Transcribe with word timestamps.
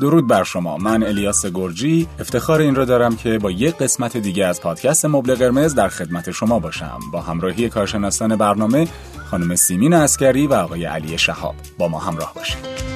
درود 0.00 0.26
بر 0.26 0.44
شما. 0.44 0.76
من 0.76 1.02
الیاس 1.02 1.46
گرجی. 1.46 2.08
افتخار 2.20 2.60
این 2.60 2.74
را 2.74 2.84
دارم 2.84 3.16
که 3.16 3.38
با 3.38 3.50
یک 3.50 3.76
قسمت 3.76 4.16
دیگه 4.16 4.46
از 4.46 4.60
پادکست 4.60 5.04
مبل 5.04 5.34
قرمز 5.34 5.74
در 5.74 5.88
خدمت 5.88 6.30
شما 6.30 6.58
باشم. 6.58 6.98
با 7.12 7.20
همراهی 7.20 7.68
کارشناسان 7.68 8.36
برنامه 8.36 8.88
خانم 9.30 9.54
سیمین 9.54 9.94
اسکری 9.94 10.46
و 10.46 10.54
آقای 10.54 10.84
علی 10.84 11.18
شهاب. 11.18 11.54
با 11.78 11.88
ما 11.88 11.98
همراه 11.98 12.34
باشید. 12.34 12.93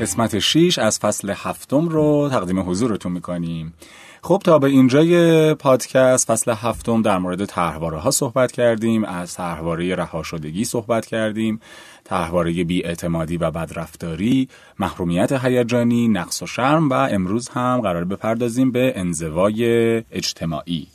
قسمت 0.00 0.38
6 0.38 0.78
از 0.78 0.98
فصل 0.98 1.32
هفتم 1.36 1.88
رو 1.88 2.28
تقدیم 2.32 2.70
حضورتون 2.70 3.12
می‌کنیم. 3.12 3.74
خب 4.22 4.42
تا 4.44 4.58
به 4.58 4.66
اینجای 4.66 5.54
پادکست 5.54 6.32
فصل 6.32 6.52
هفتم 6.56 7.02
در 7.02 7.18
مورد 7.18 7.44
تحواره 7.44 7.98
ها 7.98 8.10
صحبت 8.10 8.52
کردیم 8.52 9.04
از 9.04 9.34
تحواره 9.34 9.94
رهاشدگی 9.94 10.64
صحبت 10.64 11.06
کردیم 11.06 11.60
تحواره 12.04 12.64
بیاعتمادی 12.64 13.36
و 13.36 13.50
بدرفتاری 13.50 14.48
محرومیت 14.78 15.44
هیجانی 15.44 16.08
نقص 16.08 16.42
و 16.42 16.46
شرم 16.46 16.88
و 16.88 16.92
امروز 16.92 17.48
هم 17.48 17.80
قرار 17.80 18.04
بپردازیم 18.04 18.70
به 18.70 18.92
انزوای 18.96 19.64
اجتماعی. 19.96 20.86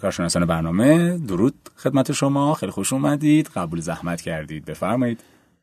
کارشناسان 0.00 0.44
برنامه 0.44 1.18
درود 1.18 1.54
خدمت 1.76 2.12
شما. 2.12 2.54
خیلی 2.54 2.72
خوش 2.72 2.92
اومدید. 2.92 3.50
قبول 3.56 3.80
زحمت 3.80 4.20
کردید. 4.20 4.64
بفرمایید. 4.64 5.20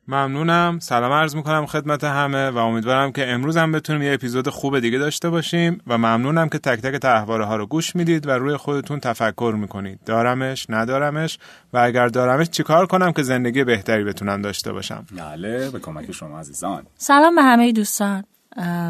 ممنونم. 0.09 0.80
سلام 0.81 1.12
عرض 1.12 1.36
می‌کنم 1.36 1.66
خدمت 1.66 2.04
همه 2.04 2.50
و 2.50 2.58
امیدوارم 2.58 3.12
که 3.12 3.31
امروز 3.31 3.58
هم 3.58 3.72
بتونیم 3.72 4.02
یه 4.02 4.13
اپیزود 4.13 4.50
خوب 4.50 4.80
دیگه 4.80 4.98
داشته 4.98 5.30
باشیم 5.30 5.81
و 5.88 5.98
ممنونم 5.98 6.50
که 6.50 6.58
تک 6.58 6.80
تک 6.80 6.95
تحواره 6.95 7.45
ها 7.45 7.56
رو 7.56 7.66
گوش 7.66 7.95
می‌دید 7.95 8.28
و 8.28 8.31
روی 8.31 8.58
خودتون 8.58 9.00
تفکر 9.00 9.56
می‌کنید. 9.58 10.00
دارمش 10.06 10.66
ندارمش 10.70 11.39
و 11.73 11.78
اگر 11.78 12.08
دارمش 12.08 12.50
چیکار 12.50 12.86
کنم 12.86 13.11
که 13.11 13.23
زندگی 13.23 13.64
بهتری 13.64 14.03
بتونم 14.03 14.42
داشته 14.42 14.72
باشم؟ 14.72 15.06
بله 15.17 15.70
به 15.70 15.80
کمک 15.80 16.11
شما 16.11 16.39
عزیزان. 16.39 16.83
سلام 16.98 17.36
به 17.36 17.42
همه 17.42 17.72
دوستان. 17.72 18.23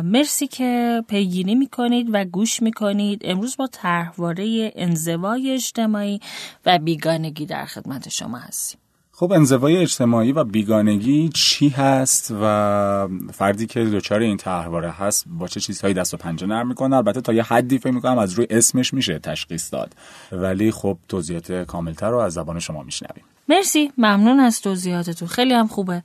مرسی 0.04 0.48
که 0.48 1.04
پیگیری 1.08 1.56
می‌کنید 1.56 2.08
و 2.12 2.26
گوش 2.26 2.62
می‌کنید. 2.62 3.22
امروز 3.26 3.58
با 3.58 3.68
طرحواره 3.68 4.72
انزوای 4.76 5.52
اجتماعی 5.52 6.20
و 6.66 6.80
بیگانگی 6.80 7.46
در 7.46 7.66
خدمت 7.66 8.10
شما 8.10 8.38
هستیم. 8.38 8.80
خب 9.20 9.32
انزوای 9.32 9.78
اجتماعی 9.78 10.32
و 10.32 10.44
بیگانگی 10.44 11.30
چی 11.30 11.70
هست 11.70 12.34
و 12.42 13.08
فردی 13.34 13.68
که 13.68 13.86
دچار 13.86 14.20
این 14.20 14.38
تحواره 14.38 14.92
هست 14.92 15.26
با 15.28 15.48
چه 15.48 15.60
چیزهایی 15.60 15.94
دست 15.94 16.14
و 16.14 16.18
پنجه 16.18 16.48
نرم 16.48 16.68
می‌کنه؟ 16.68 16.96
البته 16.96 17.22
تا 17.22 17.34
یه 17.34 17.44
حدی 17.44 17.78
فکر 17.78 17.92
می‌کنم 17.92 18.18
از 18.18 18.34
روی 18.34 18.48
اسمش 18.50 18.94
میشه 18.94 19.20
تشخیص 19.20 19.74
داد. 19.74 19.96
ولی 20.32 20.72
خب 20.72 20.98
توضیحات 21.08 21.52
کاملتر 21.52 22.10
رو 22.10 22.18
از 22.18 22.34
زبان 22.34 22.60
شما 22.60 22.84
میشنویم. 22.84 23.24
مرسی. 23.50 23.92
ممنون 23.98 24.40
از 24.40 24.62
توضیحاتتون. 24.62 25.28
خیلی 25.28 25.54
هم 25.54 25.68
خوبه. 25.68 26.04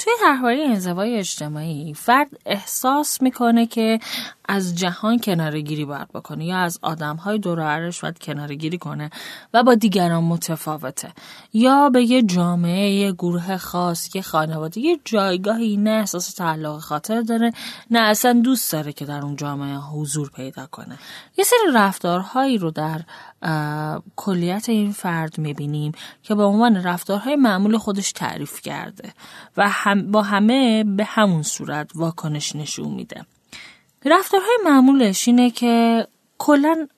توی 0.00 0.12
طرحواره 0.20 0.64
انزوای 0.64 1.16
اجتماعی 1.18 1.94
فرد 1.94 2.28
احساس 2.46 3.22
می‌کنه 3.22 3.66
که 3.66 4.00
از 4.48 4.78
جهان 4.78 5.18
کناره 5.18 5.60
گیری 5.60 5.84
باید 5.84 6.08
بکنه 6.08 6.44
یا 6.44 6.58
از 6.58 6.78
آدم 6.82 7.16
های 7.16 7.38
دور 7.38 7.90
باید 8.02 8.18
کناره 8.18 8.54
گیری 8.54 8.78
کنه 8.78 9.10
و 9.54 9.62
با 9.62 9.74
دیگران 9.74 10.24
متفاوته. 10.24 11.12
یا 11.52 11.90
به 11.90 12.02
یه 12.02 12.22
جامعه 12.22 12.90
یه 12.90 13.12
گروه 13.12 13.56
خاص 13.56 14.14
یه 14.14 14.22
خانواده 14.22 14.80
یه 14.80 15.00
جایگاهی 15.04 15.76
نه 15.76 15.90
احساس 15.90 16.34
تعلق 16.34 16.78
خاطر 16.78 17.20
داره 17.20 17.52
نه 17.90 18.00
اصلا 18.00 18.40
دوست 18.44 18.72
داره 18.72 18.92
که 18.92 19.04
در 19.04 19.22
اون 19.22 19.36
جامعه 19.36 19.76
حضور 19.76 20.30
پیدا 20.30 20.66
کنه. 20.66 20.98
یه 21.38 21.44
سری 21.44 21.74
رفتارهایی 21.74 22.58
رو 22.58 22.70
در 22.70 23.00
کلیت 24.16 24.68
این 24.68 24.92
فرد 24.92 25.38
می‌بینیم 25.38 25.92
که 26.22 26.34
به 26.34 26.42
عنوان 26.42 26.82
رفتارهای 26.82 27.36
معمول 27.36 27.78
خودش 27.78 28.12
تعریف 28.12 28.60
کرده 28.60 29.12
و 29.56 29.68
هم 29.90 30.10
با 30.10 30.22
همه 30.22 30.84
به 30.84 31.04
همون 31.04 31.42
صورت 31.42 31.90
واکنش 31.94 32.56
نشون 32.56 32.88
میده. 32.88 33.26
رفتارهای 34.04 34.58
معمولش 34.64 35.28
اینه 35.28 35.50
که 35.50 36.06
کلا 36.38 36.88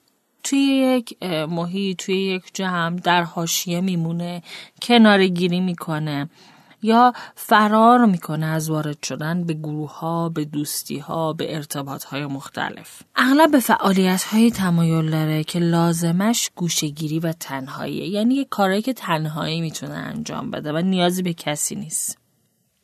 توی 0.43 0.59
یک 0.59 1.23
محیط 1.49 2.03
توی 2.03 2.15
یک 2.15 2.43
جمع 2.53 2.99
در 2.99 3.23
حاشیه 3.23 3.81
میمونه 3.81 4.43
کنار 4.81 5.27
گیری 5.27 5.59
می‌کنه 5.59 6.29
یا 6.81 7.13
فرار 7.35 8.05
می‌کنه 8.05 8.45
از 8.45 8.69
وارد 8.69 9.03
شدن 9.03 9.43
به 9.43 9.53
گروه 9.53 9.99
ها 9.99 10.29
به 10.29 10.45
دوستی 10.45 10.97
ها 10.97 11.33
به 11.33 11.55
ارتباط 11.55 12.03
های 12.03 12.25
مختلف. 12.25 13.01
اغلب 13.15 13.51
به 13.51 13.59
فعالیت 13.59 14.23
های 14.23 14.51
تمایل 14.51 15.09
داره 15.09 15.43
که 15.43 15.59
لازمش 15.59 16.49
گوشگیری 16.55 17.19
و 17.19 17.31
تنهاییه 17.31 18.07
یعنی 18.07 18.35
یه 18.35 18.45
کاری 18.45 18.81
که 18.81 18.93
تنهایی 18.93 19.61
می‌تونه 19.61 19.93
انجام 19.93 20.51
بده 20.51 20.71
و 20.71 20.77
نیازی 20.77 21.21
به 21.21 21.33
کسی 21.33 21.75
نیست. 21.75 22.22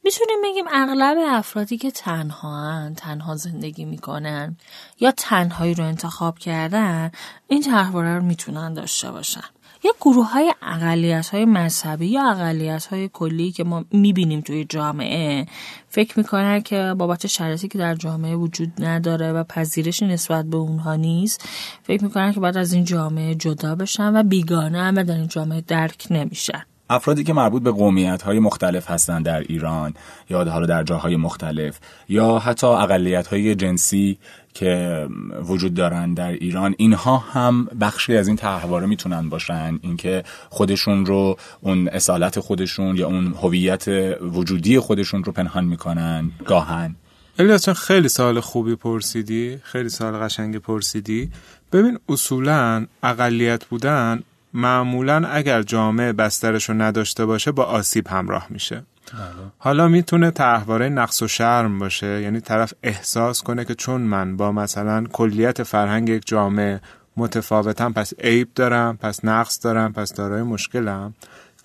می‌تونیم 0.04 0.38
بگیم 0.44 0.66
اغلب 0.72 1.18
افرادی 1.28 1.78
که 1.78 1.92
تنها 1.92 2.90
تنها 2.98 3.36
زندگی 3.36 3.86
می‌کنن 3.86 4.58
یا 5.00 5.12
تنهایی 5.12 5.74
رو 5.74 5.84
انتخاب 5.84 6.40
کردن 6.40 7.12
این 7.48 7.62
تحواره 7.62 8.16
رو 8.16 8.24
می‌تونن 8.24 8.74
داشته 8.74 9.12
باشن. 9.12 9.44
یا 9.84 9.92
گروه 10.02 10.32
های 10.32 10.54
اقلیت 10.62 11.30
های 11.30 11.46
مذهبی 11.46 12.08
یا 12.08 12.30
اقلیت 12.32 12.86
های 12.86 13.10
کلی 13.14 13.52
که 13.52 13.64
ما 13.64 13.86
می‌بینیم 13.92 14.42
توی 14.42 14.66
جامعه 14.66 15.46
فکر 15.88 16.20
می‌کنن 16.20 16.62
که 16.62 16.96
بابت 16.98 17.28
شرایطی 17.28 17.68
که 17.68 17.78
در 17.78 17.96
جامعه 17.96 18.36
وجود 18.36 18.74
نداره 18.80 19.32
و 19.34 19.44
پذیرش 19.44 20.04
نسبت 20.04 20.46
به 20.46 20.58
اونها 20.58 20.96
نیست 20.96 21.50
فکر 21.84 22.04
می‌کنن 22.04 22.34
که 22.34 22.40
بعد 22.40 22.58
از 22.58 22.74
این 22.74 22.84
جامعه 22.84 23.36
جدا 23.36 23.76
بشن 23.76 24.16
و 24.16 24.24
بیگانه 24.24 24.82
هم 24.82 25.04
در 25.04 25.16
این 25.16 25.28
جامعه 25.28 25.62
درک 25.62 26.08
نمیشن. 26.10 26.64
افرادی 26.90 27.24
که 27.24 27.34
مربوط 27.34 27.64
به 27.64 27.72
قومیت 27.72 28.22
های 28.22 28.40
مختلف 28.40 28.92
هستند 28.92 29.26
در 29.26 29.40
ایران 29.40 29.94
یا 30.30 30.44
حالا 30.44 30.66
در 30.66 30.84
جاهای 30.84 31.16
مختلف 31.16 31.80
یا 32.10 32.40
حتی 32.40 32.68
اقلیت 32.68 33.28
های 33.28 33.56
جنسی 33.56 34.18
که 34.54 35.08
وجود 35.44 35.74
دارن 35.74 36.14
در 36.14 36.32
ایران 36.32 36.76
اینها 36.78 37.18
هم 37.18 37.66
بخشی 37.82 38.18
از 38.18 38.28
این 38.28 38.38
تحواره 38.38 38.86
می‌تونن 38.86 39.30
باشن. 39.30 39.80
اینکه 39.82 40.24
خودشون 40.50 41.06
رو 41.06 41.38
اون 41.62 41.88
اصالت 41.88 42.40
خودشون 42.40 42.98
یا 42.98 43.08
اون 43.08 43.34
هویت 43.44 43.88
وجودی 44.22 44.80
خودشون 44.80 45.24
رو 45.24 45.32
پنهان 45.32 45.66
می‌کنن 45.66 46.32
گاهن. 46.46 46.96
الیاس 47.40 47.70
خیلی 47.70 48.10
سال 48.10 48.40
خوبی 48.40 48.76
پرسیدی 48.76 49.58
خیلی 49.64 49.90
سال 49.90 50.14
قشنگ 50.14 50.58
پرسیدی. 50.58 51.30
ببین 51.72 52.00
اصولا 52.10 52.86
اقلیت 53.04 53.66
بودن 53.66 54.24
معمولا 54.54 55.28
اگر 55.28 55.62
جامعه 55.62 56.14
بسترش 56.14 56.70
رو 56.70 56.76
نداشته 56.82 57.26
باشه 57.26 57.52
با 57.52 57.64
آسیب 57.64 58.08
همراه 58.08 58.48
میشه. 58.50 58.76
بله. 59.14 59.24
حالا 59.58 59.88
می‌تونه 59.88 60.32
طرحواره 60.32 60.90
نقص 60.90 61.22
و 61.22 61.28
شرم 61.28 61.80
باشه 61.80 62.22
یعنی 62.22 62.40
طرف 62.40 62.74
احساس 62.84 63.44
کنه 63.44 63.66
که 63.66 63.76
چون 63.76 64.02
من 64.02 64.38
با 64.38 64.52
مثلا 64.52 65.04
کلیت 65.04 65.64
فرهنگ 65.64 66.10
یک 66.10 66.24
جامعه 66.26 66.82
متفاوتم 67.18 67.94
پس 67.94 68.14
عیب 68.20 68.48
دارم 68.56 68.98
پس 68.98 69.26
نقص 69.26 69.64
دارم 69.64 69.94
پس 69.94 70.14
دارای 70.14 70.44
مشکلم 70.44 71.14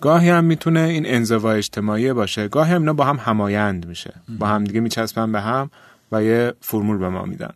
گاهی 0.01 0.31
هم 0.31 0.45
می‌تونه 0.45 0.81
این 0.81 1.06
انزوا 1.06 1.53
اجتماعی 1.53 2.12
باشه 2.12 2.49
گاهی 2.49 2.72
هم 2.72 2.81
اینا 2.81 2.93
با 2.93 3.05
هم 3.05 3.16
همایند 3.16 3.87
میشه. 3.87 4.15
با 4.39 4.47
هم 4.47 4.65
دیگه 4.65 4.81
میچسبن 4.81 5.33
به 5.33 5.41
هم 5.41 5.71
و 6.12 6.22
یه 6.22 6.55
فرمول 6.61 6.99
به 6.99 7.09
ما 7.09 7.25
میدن. 7.25 7.55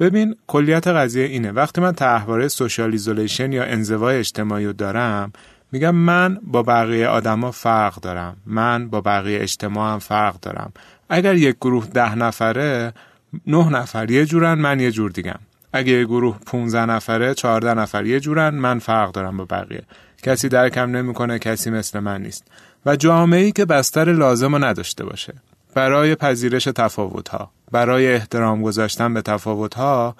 ببین 0.00 0.36
کلیت 0.46 0.86
قضیه 0.86 1.24
اینه. 1.24 1.52
وقتی 1.52 1.80
من 1.80 1.92
طرحواره 1.92 2.48
social 2.48 2.92
isolation 2.92 3.52
یا 3.52 3.64
انزوای 3.64 4.16
اجتماعی 4.16 4.66
رو 4.66 4.72
دارم 4.72 5.32
میگم 5.72 5.94
من 5.94 6.38
با 6.42 6.62
بقیه 6.62 7.06
آدما 7.06 7.50
فرق 7.50 7.94
دارم. 7.94 8.36
من 8.46 8.88
با 8.88 9.00
بقیه 9.00 9.42
اجتماع 9.42 9.92
هم 9.92 9.98
فرق 9.98 10.40
دارم. 10.40 10.72
اگر 11.08 11.34
یک 11.34 11.56
گروه 11.56 11.86
ده 11.86 12.14
نفره 12.14 12.92
نه 13.46 13.68
نفر 13.68 14.10
یه 14.10 14.26
جورن 14.26 14.54
من 14.54 14.80
یه 14.80 14.90
جور 14.90 15.10
دیگم. 15.10 15.38
اگه 15.72 15.92
یک 15.92 16.06
گروه 16.06 16.38
15 16.46 16.86
نفره 16.86 17.34
14 17.34 17.74
نفر 17.74 18.06
یه 18.06 18.20
جورن 18.20 18.54
من 18.54 18.78
فرق 18.78 19.12
دارم 19.12 19.36
با 19.36 19.44
بقیه. 19.44 19.82
کسی 20.22 20.48
درکم 20.48 20.96
نمی‌کنه 20.96 21.38
کسی 21.38 21.70
مثل 21.70 22.00
من 22.00 22.22
نیست. 22.22 22.44
و 22.86 22.96
جامعه 22.96 23.40
ای 23.40 23.52
که 23.52 23.64
بستر 23.64 24.12
لازم 24.12 24.52
رو 24.52 24.64
نداشته 24.64 25.04
باشه. 25.04 25.34
برای 25.78 26.14
پذیرش 26.14 26.64
تفاوت 26.64 27.28
ها 27.28 27.50
برای 27.72 28.14
احترام 28.14 28.62
گذاشتن 28.62 29.14
به 29.14 29.22
تفاوت 29.22 29.74
ها 29.74 30.16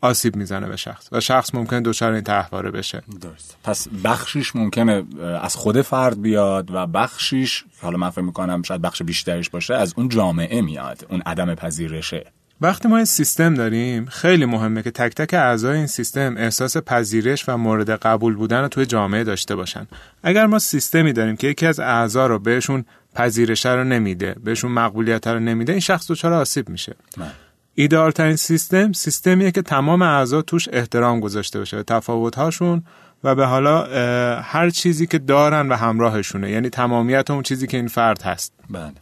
آسیب 0.00 0.36
می‌زنه 0.36 0.68
به 0.68 0.76
شخص 0.76 1.08
و 1.12 1.20
شخص 1.20 1.54
ممکن 1.54 1.82
دچار 1.82 2.12
این 2.12 2.24
تحواره 2.24 2.70
بشه. 2.70 3.02
درست. 3.20 3.56
پس 3.64 3.88
بخشیش 4.04 4.56
ممکنه 4.56 5.04
از 5.42 5.56
خود 5.56 5.82
فرد 5.82 6.22
بیاد 6.22 6.70
و 6.70 6.86
بخشیش 6.86 7.64
حالا 7.82 7.98
من 7.98 8.10
فکر 8.10 8.20
می‌کنم 8.20 8.62
شاید 8.62 8.82
بخش 8.82 9.02
بیشترش 9.02 9.50
باشه 9.50 9.74
از 9.74 9.94
اون 9.96 10.08
جامعه 10.08 10.60
میاد 10.60 11.06
اون 11.08 11.22
عدم 11.26 11.54
پذیرشه. 11.54 12.26
وقتی 12.62 12.88
ما 12.88 12.96
این 12.96 13.04
سیستم 13.04 13.54
داریم 13.54 14.06
خیلی 14.06 14.44
مهمه 14.44 14.82
که 14.82 14.90
تک 14.90 15.14
تک 15.14 15.34
اعضای 15.34 15.76
این 15.76 15.86
سیستم 15.86 16.34
احساس 16.36 16.76
پذیرش 16.76 17.48
و 17.48 17.56
مورد 17.56 17.90
قبول 17.90 18.34
بودن 18.34 18.60
رو 18.60 18.68
توی 18.68 18.86
جامعه 18.86 19.24
داشته 19.24 19.56
باشن. 19.56 19.86
اگر 20.22 20.46
ما 20.46 20.58
سیستمی 20.58 21.12
داریم 21.12 21.36
که 21.36 21.46
یکی 21.46 21.66
از 21.66 21.80
اعضا 21.80 22.26
رو 22.26 22.38
بهشون 22.38 22.84
پذیرش 23.14 23.66
رو 23.66 23.84
نمیده 23.84 24.36
بهشون 24.44 24.72
مقبولیت 24.72 25.26
رو 25.26 25.40
نمیده 25.40 25.72
این 25.72 25.80
شخص 25.80 26.10
دچار 26.10 26.32
آسیب 26.32 26.68
میشه 26.68 26.94
من. 27.16 27.24
بله. 27.24 27.32
ایدئال 27.74 28.10
ترین 28.10 28.36
سیستم 28.36 28.92
سیستمیه 28.92 29.50
که 29.50 29.62
تمام 29.62 30.02
اعضا 30.02 30.42
توش 30.42 30.68
احترام 30.72 31.20
گذاشته 31.20 31.58
باشه 31.58 31.76
به 31.76 31.82
تفاوت 31.82 32.36
هاشون 32.36 32.82
و 33.24 33.34
به 33.34 33.46
حالا 33.46 33.84
هر 34.42 34.70
چیزی 34.70 35.06
که 35.06 35.18
دارن 35.18 35.68
و 35.68 35.74
همراهشونه 35.74 36.50
یعنی 36.50 36.70
تمامیت 36.70 37.30
اون 37.30 37.42
چیزی 37.42 37.66
که 37.66 37.76
این 37.76 37.88
فرد 37.88 38.22
هست 38.22 38.52
بله 38.70 38.92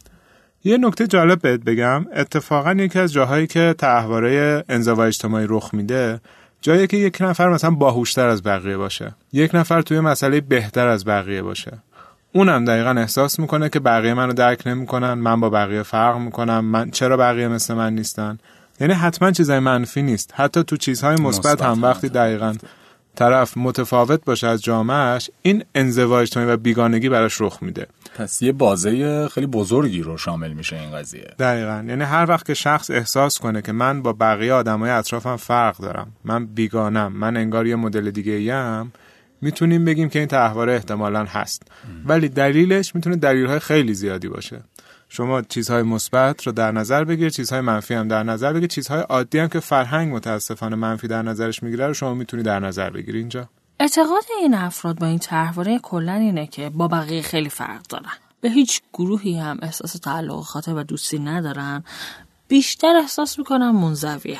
یه 0.63 0.77
نکته 0.77 1.07
جالب 1.07 1.41
بهت 1.41 1.59
بگم 1.59 2.05
اتفاقا 2.15 2.73
یکی 2.73 2.99
از 2.99 3.13
جاهایی 3.13 3.47
که 3.47 3.75
تحواره 3.77 4.63
انزوا 4.69 5.05
اجتماعی 5.05 5.45
رخ 5.49 5.73
میده 5.73 6.19
جایی 6.61 6.87
که 6.87 6.97
یک 6.97 7.17
نفر 7.21 7.49
مثلا 7.49 7.71
باهوشتر 7.71 8.27
از 8.27 8.43
بقیه 8.43 8.77
باشه 8.77 9.15
یک 9.33 9.55
نفر 9.55 9.81
توی 9.81 9.99
مسئله 9.99 10.41
بهتر 10.41 10.87
از 10.87 11.05
بقیه 11.05 11.41
باشه 11.41 11.77
اونم 12.31 12.65
دقیقا 12.65 12.89
احساس 12.89 13.39
می‌کنه 13.39 13.69
که 13.69 13.79
بقیه 13.79 14.13
منو 14.13 14.33
درک 14.33 14.67
نمی‌کنن 14.67 15.13
من 15.13 15.39
با 15.39 15.49
بقیه 15.49 15.83
فرق 15.83 16.17
می‌کنم 16.17 16.65
من 16.65 16.91
چرا 16.91 17.17
بقیه 17.17 17.47
مثل 17.47 17.73
من 17.73 17.95
نیستن؟ 17.95 18.39
یعنی 18.79 18.93
حتما 18.93 19.31
چیزای 19.31 19.59
منفی 19.59 20.01
نیست. 20.01 20.33
حتی 20.35 20.63
تو 20.63 20.77
چیزهای 20.77 21.15
مثبت 21.15 21.61
هم 21.61 21.83
وقتی 21.83 22.09
دقیقا 22.09 22.55
طرف 23.15 23.57
متفاوت 23.57 24.25
باشه 24.25 24.47
از 24.47 24.63
جامعهش 24.63 25.29
این 25.41 25.63
انزوا 25.75 26.19
اجتماعی 26.19 26.49
و 26.49 26.57
بیگانگی 26.57 27.09
براش 27.09 27.41
رخ 27.41 27.57
میده. 27.61 27.87
پس 28.17 28.41
یه 28.41 28.51
بازه 28.51 29.27
خیلی 29.27 29.47
بزرگی 29.47 30.01
رو 30.01 30.17
شامل 30.17 30.53
میشه 30.53 30.75
این 30.75 30.91
قضیه. 30.91 31.27
دقیقا. 31.39 31.83
یعنی 31.87 32.03
هر 32.03 32.25
وقت 32.29 32.45
که 32.45 32.53
شخص 32.53 32.91
احساس 32.91 33.39
کنه 33.39 33.61
که 33.61 33.71
من 33.71 34.01
با 34.01 34.13
بقیه 34.13 34.53
آدمای 34.53 34.91
اطرافم 34.91 35.35
فرق 35.35 35.77
دارم 35.77 36.07
من 36.25 36.45
بیگانم 36.45 37.13
من 37.13 37.37
انگار 37.37 37.67
یه 37.67 37.75
مدل 37.75 38.11
دیگه 38.11 38.33
ایم 38.33 38.93
می‌تونیم 39.41 39.85
بگیم 39.85 40.09
که 40.09 40.19
این 40.19 40.27
تحواره 40.27 40.73
احتمالا 40.73 41.25
هست. 41.25 41.63
ولی 42.05 42.29
دلیلش 42.29 42.95
می‌تونه 42.95 43.15
دلیلهای 43.15 43.59
خیلی 43.59 43.93
زیادی 43.93 44.27
باشه. 44.27 44.63
شما 45.09 45.41
چیزهای 45.41 45.83
مثبت 45.83 46.47
رو 46.47 46.51
در 46.51 46.71
نظر 46.71 47.03
بگیر 47.03 47.29
چیزهای 47.29 47.61
منفی 47.61 47.93
هم 47.93 48.07
در 48.07 48.23
نظر 48.23 48.53
بگیر 48.53 48.67
چیزهای 48.67 49.01
عادی 49.01 49.39
هم 49.39 49.47
که 49.47 49.59
فرهنگ 49.59 50.15
متاسفانه 50.15 50.75
منفی 50.75 51.07
در 51.07 51.21
نظرش 51.21 51.63
می‌گیره 51.63 51.87
رو 51.87 51.93
شما 51.93 52.13
می‌تونی 52.13 52.43
در 52.43 52.59
نظر 52.59 52.89
بگیری 52.89 53.19
اینجا. 53.19 53.49
اعتقاد 53.79 54.23
این 54.41 54.53
افراد 54.53 54.99
با 54.99 55.07
این 55.07 55.19
طرحواره 55.19 55.79
کلا 55.79 56.13
اینه 56.13 56.47
که 56.47 56.69
با 56.69 56.87
بقیه 56.87 57.21
خیلی 57.21 57.49
فرق 57.49 57.81
دارن. 57.89 58.11
به 58.41 58.49
هیچ 58.49 58.81
گروهی 58.93 59.39
هم 59.39 59.59
احساس 59.61 59.93
تعلق 59.93 60.41
خاطر 60.41 60.73
و 60.73 60.83
دوستی 60.83 61.19
ندارن. 61.19 61.83
بیشتر 62.47 62.95
احساس 62.95 63.39
می‌کنن 63.39 63.71
منزویه 63.71 64.39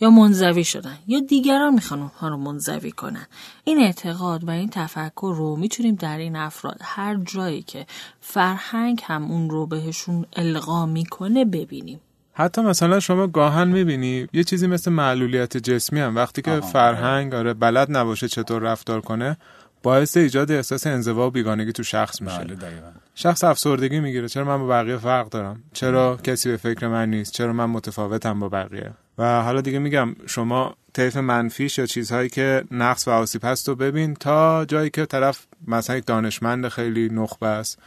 یا 0.00 0.10
منزوی 0.10 0.64
شدن 0.64 0.98
یا 1.06 1.20
دیگران 1.20 1.74
می‌خوان 1.74 2.00
اونها 2.00 2.28
رو 2.28 2.36
منزوی 2.36 2.90
کنن. 2.92 3.26
این 3.64 3.78
اعتقاد 3.78 4.44
و 4.44 4.50
این 4.50 4.68
تفکر 4.68 5.34
رو 5.36 5.56
می‌تونیم 5.56 5.94
در 5.94 6.18
این 6.18 6.36
افراد 6.36 6.78
هر 6.82 7.16
جایی 7.16 7.62
که 7.62 7.86
فرهنگ 8.20 9.00
هم 9.04 9.24
اون 9.24 9.50
رو 9.50 9.66
بهشون 9.66 10.26
القا 10.36 10.86
می‌کنه 10.86 11.44
ببینیم. 11.44 12.00
حتی 12.32 12.62
مثلا 12.62 13.00
شما 13.00 13.26
گاهن 13.26 13.68
می‌بینی 13.68 14.26
یه 14.32 14.44
چیزی 14.44 14.66
مثل 14.66 14.92
معلولیت 14.92 15.56
جسمی 15.56 16.00
هم 16.00 16.16
وقتی 16.16 16.42
که 16.42 16.60
فرهنگ 16.60 17.34
آره 17.34 17.54
بلد 17.54 17.96
نباشه 17.96 18.28
چطور 18.28 18.62
رفتار 18.62 19.00
کنه 19.00 19.36
باعث 19.82 20.16
ایجاد 20.16 20.52
احساس 20.52 20.86
انزوا 20.86 21.26
و 21.26 21.30
بیگانگی 21.30 21.72
تو 21.72 21.82
شخص 21.82 22.22
میشه. 22.22 22.38
بله 22.38 22.82
شخص 23.14 23.44
افسردگی 23.44 24.00
می‌گیره 24.00 24.28
چرا 24.28 24.44
من 24.44 24.58
با 24.58 24.66
بقیه 24.66 24.96
فرق 24.96 25.28
دارم؟ 25.28 25.62
چرا 25.72 26.16
کسی 26.16 26.48
به 26.48 26.56
فکر 26.56 26.88
من 26.88 27.10
نیست؟ 27.10 27.32
چرا 27.32 27.52
من 27.52 27.66
متفاوتم 27.66 28.40
با 28.40 28.48
بقیه؟ 28.48 28.92
و 29.18 29.42
حالا 29.42 29.60
دیگه 29.60 29.78
میگم 29.78 30.16
شما 30.26 30.74
طیف 30.92 31.16
منفیش 31.16 31.78
یا 31.78 31.86
چیزهایی 31.86 32.28
که 32.28 32.64
نقص 32.70 33.08
و 33.08 33.10
آسیب 33.10 33.44
هست 33.44 33.68
رو 33.68 33.74
ببین 33.74 34.14
تا 34.14 34.64
جایی 34.64 34.90
که 34.90 35.06
طرف 35.06 35.46
مثلا 35.66 35.96
یک 35.96 36.06
دانشمند 36.06 36.68
خیلی 36.68 37.08
نخبه 37.08 37.46
است 37.46 37.78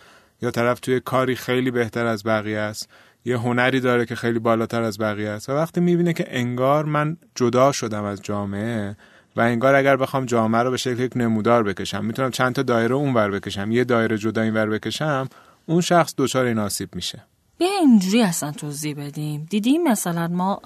یا 0.41 0.51
طرف 0.51 0.79
توی 0.79 0.99
کاری 0.99 1.35
خیلی 1.35 1.71
بهتر 1.71 2.05
از 2.05 2.23
بقیه 2.23 2.59
است 2.59 2.89
یه 3.25 3.37
هنری 3.37 3.79
داره 3.79 4.05
که 4.05 4.15
خیلی 4.15 4.39
بالاتر 4.39 4.81
از 4.81 4.97
بقیه 4.97 5.29
است 5.29 5.49
و 5.49 5.53
وقتی 5.53 5.81
می‌بینه 5.81 6.13
که 6.13 6.25
انگار 6.27 6.85
من 6.85 7.17
جدا 7.35 7.71
شدم 7.71 8.03
از 8.03 8.21
جامعه 8.21 8.97
و 9.35 9.41
انگار 9.41 9.75
اگر 9.75 9.97
بخوام 9.97 10.25
جامعه 10.25 10.63
رو 10.63 10.71
به 10.71 10.77
شکل 10.77 10.99
یک 10.99 11.11
نمودار 11.15 11.63
بکشم 11.63 12.05
می‌تونم 12.05 12.31
چند 12.31 12.55
تا 12.55 12.63
دایره 12.63 12.95
اونور 12.95 13.31
بکشم 13.31 13.71
یه 13.71 13.83
دایره 13.83 14.17
جدا 14.17 14.41
اینور 14.41 14.69
بکشم 14.69 15.29
اون 15.65 15.81
شخص 15.81 16.13
دچار 16.17 16.45
این 16.45 16.59
آسیب 16.59 16.95
میشه. 16.95 17.23
بیا 17.57 17.69
اینجوری 17.79 18.21
اصلا 18.21 18.51
توضیح 18.51 18.95
بدیم. 18.95 19.47
دیدیم 19.49 19.83
مثلا 19.83 20.27
ما 20.27 20.61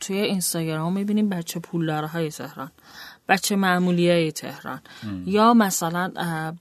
توی 0.00 0.16
اینستاگرام 0.16 0.92
می‌بینیم 0.92 1.28
بچه 1.28 1.60
پولدارهای 1.60 2.30
تهران 2.30 2.70
بچه 3.28 3.56
معمولی 3.56 4.10
های 4.10 4.32
تهران 4.32 4.80
یا 5.26 5.54
مثلا 5.54 6.12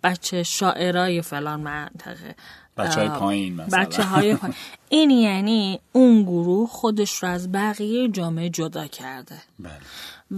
بچه 0.04 0.44
شاعرای 0.44 1.22
فلان 1.22 1.60
منطقه. 1.60 2.36
بچه 2.80 3.00
های 3.00 3.10
پایین 3.10 3.56
مثلا. 3.56 3.80
بچه 3.80 4.04
های 4.04 4.36
پایین. 4.36 4.56
این 4.90 5.10
یعنی 5.10 5.80
اون 5.92 6.24
گروه 6.24 6.70
خودش 6.70 7.24
رو 7.24 7.30
از 7.30 7.52
بقیه 7.52 8.08
جامعه 8.08 8.50
جدا 8.50 8.88
کرده. 8.88 9.36
بله. 9.60 9.72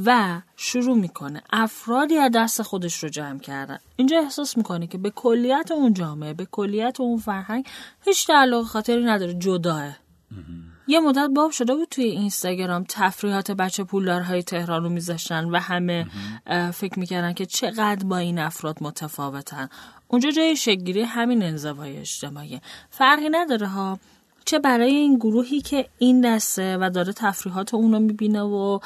و 0.05 0.41
شروع 0.55 0.97
می‌کنه. 0.97 1.41
افرادی 1.53 2.17
از 2.17 2.31
دست 2.35 2.61
خودش 2.61 3.03
رو 3.03 3.09
جمع 3.09 3.39
کردن. 3.39 3.77
اینجا 3.95 4.19
احساس 4.19 4.57
می‌کنه 4.57 4.87
که 4.87 4.97
به 4.97 5.09
کلیت 5.09 5.71
اون 5.71 5.93
جامعه 5.93 6.33
به 6.33 6.47
کلیت 6.51 6.99
اون 6.99 7.17
فرهنگ 7.17 7.65
هیچ 8.05 8.27
تعلق 8.27 8.63
خاطری 8.63 9.05
نداره 9.05 9.33
جداه. 9.33 9.97
یه 10.87 10.99
مدت 10.99 11.29
باب 11.35 11.51
شده 11.51 11.75
بود 11.75 11.87
توی 11.91 12.03
اینستاگرام 12.03 12.85
تفریحات 12.89 13.51
بچه 13.51 13.83
پولدارهای 13.83 14.43
تهران 14.43 14.83
رو 14.83 14.89
میذاشتن 14.89 15.45
و 15.45 15.59
همه 15.59 16.05
فکر 16.73 16.99
می‌کردن 16.99 17.33
که 17.33 17.45
چقدر 17.45 18.05
با 18.05 18.17
این 18.17 18.39
افراد 18.39 18.77
متفاوتن. 18.81 19.69
اونجا 20.11 20.31
جای 20.31 20.55
شگیری 20.55 21.01
همین 21.01 21.43
انزوای 21.43 21.97
اجتماعی 21.97 22.61
فرقی 22.89 23.29
نداره 23.31 23.67
ها. 23.67 23.99
چه 24.45 24.59
برای 24.59 24.95
این 24.95 25.15
گروهی 25.15 25.61
که 25.61 25.87
این 25.97 26.21
دسته 26.21 26.77
و 26.81 26.89
داره 26.89 27.13
تفریحات 27.13 27.73
اونو 27.73 27.99
می‌بینه 27.99 28.41
و 28.41 28.79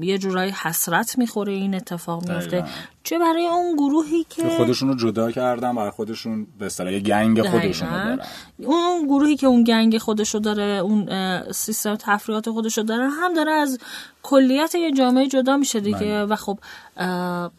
یه 0.00 0.18
جورایی 0.18 0.50
حسرت 0.62 1.18
می‌خوره 1.18 1.52
این 1.52 1.74
اتفاق 1.74 2.28
میفته 2.28 2.64
چه 3.04 3.18
برای 3.18 3.46
اون 3.46 3.76
گروهی 3.76 4.26
که 4.30 4.48
خودشون 4.48 4.88
رو 4.88 4.94
جدا 4.94 5.30
کردن 5.30 5.74
برای 5.74 5.90
خودشون 5.90 6.46
به 6.58 6.66
اصطلاح 6.66 6.98
گنگ 6.98 7.42
خودشون 7.42 7.88
دارن. 7.88 8.18
اون 8.58 9.06
گروهی 9.06 9.36
که 9.36 9.46
اون 9.46 9.64
گنگ 9.64 9.98
خودشو 9.98 10.38
داره 10.38 10.62
اون 10.62 11.08
سیستم 11.52 11.96
تفریحات 11.96 12.50
خودشو 12.50 12.82
داره 12.82 13.08
هم 13.08 13.34
داره 13.34 13.52
از 13.52 13.78
کلیت 14.22 14.74
یه 14.74 14.92
جامعه 14.92 15.28
جدا 15.28 15.56
میشه 15.56 15.80
دیگه. 15.80 15.98
بله. 15.98 16.24
و 16.24 16.36
خب 16.36 16.58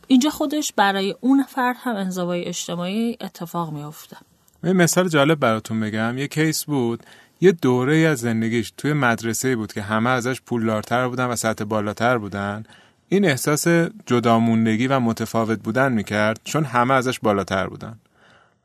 اینجا 0.07 0.29
خودش 0.29 0.73
برای 0.73 1.15
اون 1.21 1.43
فرد 1.43 1.75
هم 1.79 1.95
انزوای 1.95 2.45
اجتماعی 2.45 3.17
اتفاق 3.21 3.71
میفته 3.73 4.17
یه 4.63 4.73
مثال 4.73 5.07
جالب 5.07 5.39
براتون 5.39 5.79
بگم. 5.79 6.17
یه 6.17 6.27
کیس 6.27 6.63
بود. 6.63 7.03
یه 7.41 7.51
دوره 7.51 7.97
از 7.97 8.19
زندگیش 8.19 8.73
توی 8.77 8.93
مدرسه 8.93 9.55
بود 9.55 9.73
که 9.73 9.81
همه 9.81 10.09
ازش 10.09 10.41
پولدارتر 10.41 11.07
بودن 11.07 11.25
و 11.25 11.35
سطح 11.35 11.63
بالاتر 11.63 12.17
بودن. 12.17 12.63
این 13.09 13.25
احساس 13.25 13.67
جداموندگی 14.05 14.87
و 14.87 14.99
متفاوت 14.99 15.59
بودن 15.59 15.91
می‌کرد 15.91 16.39
چون 16.43 16.63
همه 16.63 16.93
ازش 16.93 17.19
بالاتر 17.19 17.67
بودن. 17.67 17.99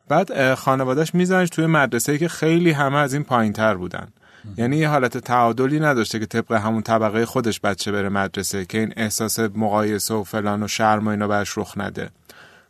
بعد 0.08 0.54
خانوادهش 0.54 1.14
میزنش 1.14 1.48
توی 1.48 1.66
مدرسه 1.66 2.18
که 2.18 2.28
خیلی 2.28 2.70
همه 2.70 2.96
از 2.96 3.14
این 3.14 3.24
پایین 3.24 3.52
تر 3.52 3.74
بودن 3.74 4.08
یعنی 4.56 4.76
یه 4.76 4.88
حالت 4.88 5.18
تعادلی 5.18 5.80
نداشته 5.80 6.18
که 6.18 6.26
طبق 6.26 6.52
همون 6.52 6.82
طبقه 6.82 7.26
خودش 7.26 7.60
بچه 7.60 7.92
بره 7.92 8.08
مدرسه 8.08 8.64
که 8.64 8.78
این 8.78 8.92
احساس 8.96 9.38
مقایسه 9.38 10.14
و 10.14 10.24
فلان 10.24 10.62
و 10.62 10.68
شرم 10.68 11.06
و 11.06 11.10
اینا 11.10 11.28
برش 11.28 11.58
رخ 11.58 11.78
نده. 11.78 12.10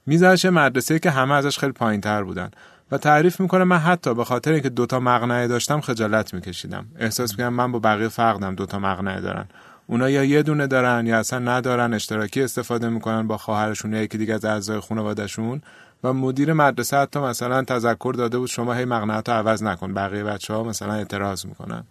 میزنش 0.07 0.45
مدرسه 0.45 0.99
که 0.99 1.11
همه 1.11 1.35
ازش 1.35 1.59
خیلی 1.59 1.73
پایین 1.73 2.01
تر 2.01 2.23
بودن. 2.23 2.51
و 2.91 2.99
تعریف 2.99 3.41
می‌کنه 3.41 3.65
من 3.65 3.79
حتی 3.79 4.15
به 4.15 4.25
خاطر 4.25 4.53
اینکه 4.53 4.69
دوتا 4.69 5.01
مقنعه 5.01 5.49
داشتم 5.49 5.81
خجالت 5.81 6.35
میکشیدم. 6.35 6.87
احساس 6.99 7.31
می‌کنم 7.31 7.55
من 7.55 7.73
با 7.73 7.79
بقیه 7.79 8.09
فرق 8.09 8.39
دارم 8.39 8.55
دوتا 8.55 8.79
مقنعه 8.79 9.21
دارن. 9.21 9.47
اونا 9.87 10.11
یا 10.11 10.25
یه 10.25 10.43
دونه 10.43 10.67
دارن 10.67 11.07
یا 11.07 11.19
اصلا 11.19 11.39
ندارن 11.39 11.95
اشتراکی 11.95 12.43
استفاده 12.43 12.89
می‌کنن 12.89 13.27
با 13.27 13.37
خواهرشون 13.37 13.93
یا 13.93 14.03
یکی 14.03 14.19
دیگه 14.19 14.35
از 14.35 14.45
اعضای 14.45 14.81
خانوادهشون. 14.81 15.63
و 16.05 16.13
مدیر 16.13 16.53
مدرسه 16.53 16.97
حتی 16.97 17.21
مثلا 17.21 17.63
تذکر 17.63 18.15
داده 18.19 18.39
بود 18.39 18.49
شما 18.49 18.75
هی 18.75 18.85
مقنعه 18.85 19.23
عوض 19.29 19.63
نکن 19.63 19.95
بقیه 19.95 20.25
بچه 20.25 20.55
ها 20.55 20.63
مثلا 20.63 20.93
اعتراض 20.93 21.47
می‌کنن. 21.47 21.85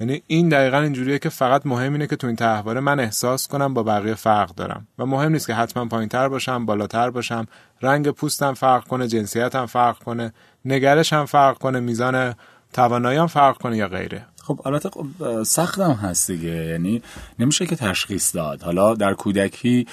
یعنی 0.00 0.22
این 0.26 0.48
دقیقا 0.48 0.78
اینجوریه 0.78 1.18
که 1.18 1.28
فقط 1.28 1.66
مهم 1.66 1.92
اینه 1.92 2.06
که 2.06 2.16
تو 2.16 2.26
این 2.26 2.36
تحواره 2.36 2.80
من 2.80 3.00
احساس 3.00 3.48
کنم 3.48 3.74
با 3.74 3.82
بقیه 3.82 4.14
فرق 4.14 4.54
دارم. 4.54 4.86
و 4.98 5.06
مهم 5.06 5.32
نیست 5.32 5.46
که 5.46 5.54
حتما 5.54 5.84
پایین 5.84 6.08
تر 6.08 6.28
باشم 6.28 6.66
بالاتر 6.66 7.10
باشم. 7.10 7.46
رنگ 7.82 8.10
پوستم 8.10 8.54
فرق 8.54 8.84
کنه 8.84 9.08
جنسیتم 9.08 9.66
فرق 9.66 9.98
کنه 9.98 10.32
نگرش 10.64 11.12
هم 11.12 11.26
فرق 11.26 11.58
کنه 11.58 11.80
میزان 11.80 12.34
تواناییام 12.72 13.26
فرق 13.26 13.58
کنه 13.58 13.76
یا 13.76 13.88
غیره. 13.88 14.26
خب 14.42 14.60
البته 14.64 14.90
خب 14.90 15.06
سختم 15.42 15.92
هست 15.92 16.30
دیگه. 16.30 16.50
یعنی 16.50 17.02
نمیشه 17.38 17.66
که 17.66 17.76
تشخیص 17.76 18.34
داد. 18.34 18.62
حالا 18.62 18.94
در 18.94 19.14
کودکی 19.14 19.86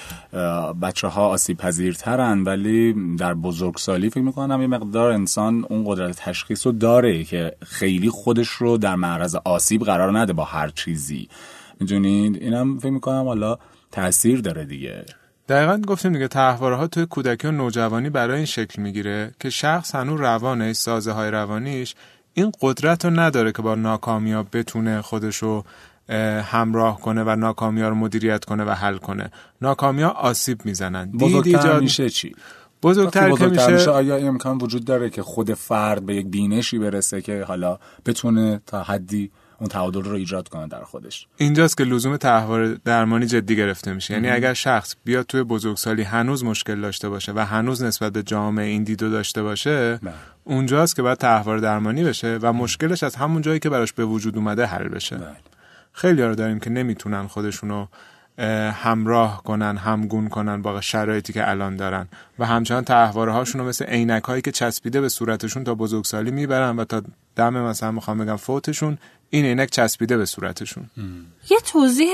بچه 0.82 1.08
ها 1.08 1.28
آسیب 1.28 1.56
پذیرترن 1.56 2.42
ولی 2.44 3.16
در 3.16 3.34
بزرگسالی 3.34 4.10
فکر 4.10 4.20
می‌کنم 4.20 4.60
یه 4.62 4.66
مقدار 4.66 5.10
انسان 5.10 5.64
اون 5.68 5.84
قدرت 5.86 6.16
تشخیص 6.16 6.66
رو 6.66 6.72
داره 6.72 7.24
که 7.24 7.56
خیلی 7.62 8.10
خودش 8.10 8.48
رو 8.48 8.78
در 8.78 8.94
معرض 8.94 9.34
آسیب 9.34 9.84
قرار 9.84 10.18
نده 10.18 10.32
با 10.32 10.44
هر 10.44 10.68
چیزی. 10.68 11.28
می‌دونید؟ 11.80 12.42
اینم 12.42 12.78
فکر 12.78 12.90
می‌کنم 12.90 13.24
حالا 13.24 13.58
تاثیر 13.92 14.40
داره 14.40 14.64
دیگه. 14.64 15.04
دقیقا 15.48 15.76
گفتیم 15.76 16.12
دیگه 16.12 16.28
تحواره 16.28 16.76
ها 16.76 16.86
توی 16.86 17.06
کودکی 17.06 17.48
و 17.48 17.50
نوجوانی 17.50 18.10
برای 18.10 18.36
این 18.36 18.44
شکل 18.44 18.82
می‌گیره 18.82 19.30
که 19.40 19.50
شخص 19.50 19.94
هنوز 19.94 20.20
روانه 20.20 20.72
سازه 20.72 21.12
های 21.12 21.30
روانیش 21.30 21.94
این 22.38 22.52
قدرت 22.60 23.04
رو 23.04 23.20
نداره 23.20 23.52
که 23.52 23.62
با 23.62 23.74
ناکامیاب 23.74 24.46
بتونه 24.52 25.02
خودشو 25.02 25.64
همراه 26.44 27.00
کنه 27.00 27.24
و 27.24 27.36
ناکامی 27.36 27.82
رو 27.82 27.94
مدیریت 27.94 28.44
کنه 28.44 28.64
و 28.64 28.70
حل 28.70 28.96
کنه. 28.96 29.30
ناکامی 29.62 30.04
آسیب 30.04 30.64
می‌زنن. 30.64 31.12
بزرگتر 31.12 31.80
میشه 31.80 32.10
چی؟ 32.10 32.34
بزرگتر, 32.82 33.32
که 33.32 33.46
میشه... 33.46 33.72
میشه 33.72 33.90
آیا 33.90 34.16
امکان 34.16 34.58
وجود 34.58 34.84
داره 34.84 35.10
که 35.10 35.22
خود 35.22 35.54
فرد 35.54 36.06
به 36.06 36.14
یک 36.14 36.26
بینشی 36.26 36.78
برسه 36.78 37.20
که 37.22 37.44
حالا 37.48 37.78
بتونه 38.06 38.60
تا 38.66 38.82
حدی 38.82 39.30
اون 39.60 39.68
تعادل 39.68 40.02
رو 40.02 40.14
ایجاد 40.14 40.48
کنه 40.48 40.68
در 40.68 40.84
خودش. 40.84 41.26
اینجاست 41.36 41.76
که 41.76 41.84
لزوم 41.84 42.16
تحول 42.16 42.78
درمانی 42.84 43.26
جدی 43.26 43.56
گرفته 43.56 43.92
میشه. 43.92 44.14
یعنی 44.14 44.28
اگر 44.28 44.54
شخص 44.54 44.94
بیاد 45.04 45.26
توی 45.26 45.42
بزرگسالی 45.42 46.02
هنوز 46.02 46.44
مشکل 46.44 46.80
داشته 46.80 47.08
باشه 47.08 47.32
و 47.32 47.38
هنوز 47.38 47.82
نسبت 47.82 48.12
به 48.12 48.22
جامعه 48.22 48.66
این 48.66 48.84
دیدو 48.84 49.10
داشته 49.10 49.42
باشه 49.42 49.96
بله. 49.96 50.12
اونجاست 50.44 50.96
که 50.96 51.02
باید 51.02 51.18
تحول 51.18 51.60
درمانی 51.60 52.04
بشه 52.04 52.38
و 52.42 52.52
مشکلش 52.52 53.02
از 53.02 53.16
همون 53.16 53.42
جایی 53.42 53.58
که 53.58 53.70
براش 53.70 53.92
به 53.92 54.04
وجود 54.04 54.36
اومده 54.36 54.66
حل 54.66 54.88
بشه. 54.88 55.16
بله. 55.16 55.36
خیلی 55.92 56.22
رو 56.22 56.34
داریم 56.34 56.58
که 56.58 56.70
نمی‌تونن 56.70 57.26
خودشونو 57.26 57.86
همراه 58.72 59.42
کنن 59.42 59.76
همگون 59.76 60.28
کنن 60.28 60.62
با 60.62 60.80
شرایطی 60.80 61.32
که 61.32 61.50
الان 61.50 61.76
دارن. 61.76 62.08
و 62.38 62.46
همچنان 62.46 62.84
تحواره 62.84 63.32
هاشون 63.32 63.62
مثل 63.62 63.84
عینک 63.84 64.24
هایی 64.24 64.42
که 64.42 64.52
چسبیده 64.52 65.00
به 65.00 65.08
صورتشون 65.08 65.64
تا 65.64 65.74
بزرگسالی 65.74 66.30
می‌برن 66.30 66.76
و 66.76 66.84
تا 66.84 67.02
دم 67.36 67.62
مثلا 67.62 67.90
می‌خوام 67.90 68.18
بگم 68.18 68.36
فوتشون 68.36 68.98
این 69.30 69.44
عینک 69.44 69.70
چسبیده 69.70 70.16
به 70.16 70.24
صورتشون. 70.26 70.90
یه 71.50 71.58
توضیح 71.64 72.10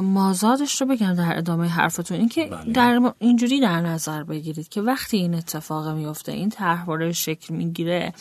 مازادش 0.00 0.80
رو 0.80 0.86
بگم 0.86 1.14
در 1.14 1.38
ادامه 1.38 1.68
حرفتون 1.68 2.16
اینکه 2.16 2.44
بله. 2.44 2.72
در 2.72 3.12
اینجوری 3.18 3.60
در 3.60 3.80
نظر 3.80 4.22
بگیرید 4.22 4.68
که 4.68 4.80
وقتی 4.80 5.16
این 5.16 5.34
اتفاق 5.34 5.88
میفته 5.88 6.32
این 6.32 6.50
طرحواره 6.50 7.12
شکل 7.12 7.54
می‌گیره 7.54 8.12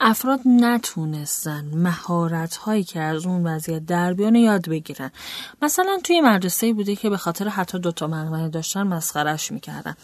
افراد 0.00 0.40
نتونستن 0.46 1.64
مهارت 1.74 2.56
هایی 2.56 2.84
که 2.84 3.00
از 3.00 3.26
اون 3.26 3.46
وضعیت 3.46 3.86
در 3.86 4.14
بیان 4.14 4.34
یاد 4.34 4.68
بگیرن. 4.68 5.10
مثلا 5.62 5.98
توی 6.04 6.20
مدرسه 6.20 6.72
بوده 6.72 6.96
که 6.96 7.10
به 7.10 7.16
خاطر 7.16 7.48
حتی 7.48 7.78
دوتا 7.78 8.06
مقنعه 8.06 8.48
داشتن 8.48 8.82
مسخرش 8.82 9.52
می‌کردن. 9.52 9.96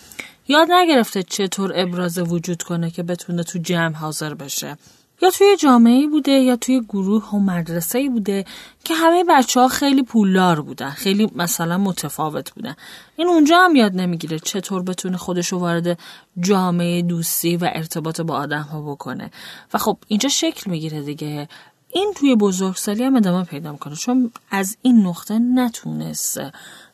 یاد 0.49 0.69
نگرفته 0.71 1.23
چطور 1.23 1.73
ابراز 1.75 2.19
وجود 2.19 2.63
کنه 2.63 2.91
که 2.91 3.03
بتونه 3.03 3.43
تو 3.43 3.59
جمع 3.59 3.95
حاضر 3.95 4.35
بشه. 4.35 4.77
یا 5.23 5.31
توی 5.31 5.57
جامعه 5.57 6.07
بوده 6.07 6.33
یا 6.33 6.57
توی 6.57 6.81
گروه 6.81 7.31
و 7.31 7.39
مدرسه 7.39 8.09
بوده 8.09 8.45
که 8.85 8.95
همه 8.95 9.25
بچه 9.29 9.61
ها 9.61 9.69
خیلی 9.69 10.03
پولدار 10.03 10.61
بودن 10.61 10.91
خیلی 10.91 11.31
مثلا 11.35 11.79
متفاوت 11.79 12.55
بودن. 12.55 12.75
این 13.17 13.29
اونجا 13.29 13.59
هم 13.59 13.77
یاد 13.77 13.95
نمی‌گیره 13.95 14.39
چطور 14.39 14.83
بتونه 14.83 15.17
خودش 15.17 15.49
رو 15.49 15.59
وارد 15.59 15.99
جامعه 16.41 17.03
دوستی 17.03 17.57
و 17.57 17.71
ارتباط 17.75 18.21
با 18.21 18.35
آدم 18.35 18.63
ها 18.63 18.93
بکنه. 18.93 19.31
و 19.75 19.79
خب 19.79 19.99
اینجا 20.09 20.29
شکل 20.29 20.71
می‌گیره 20.71 21.03
دیگه. 21.03 21.49
این 21.95 22.13
توی 22.17 22.37
بزرگسالی 22.37 23.05
هم 23.05 23.17
ادامه 23.17 23.45
پیدا 23.45 23.73
می‌کنه 23.73 23.95
چون 23.95 24.31
از 24.51 24.77
این 24.83 25.07
نقطه 25.07 25.39
نتونست 25.39 26.41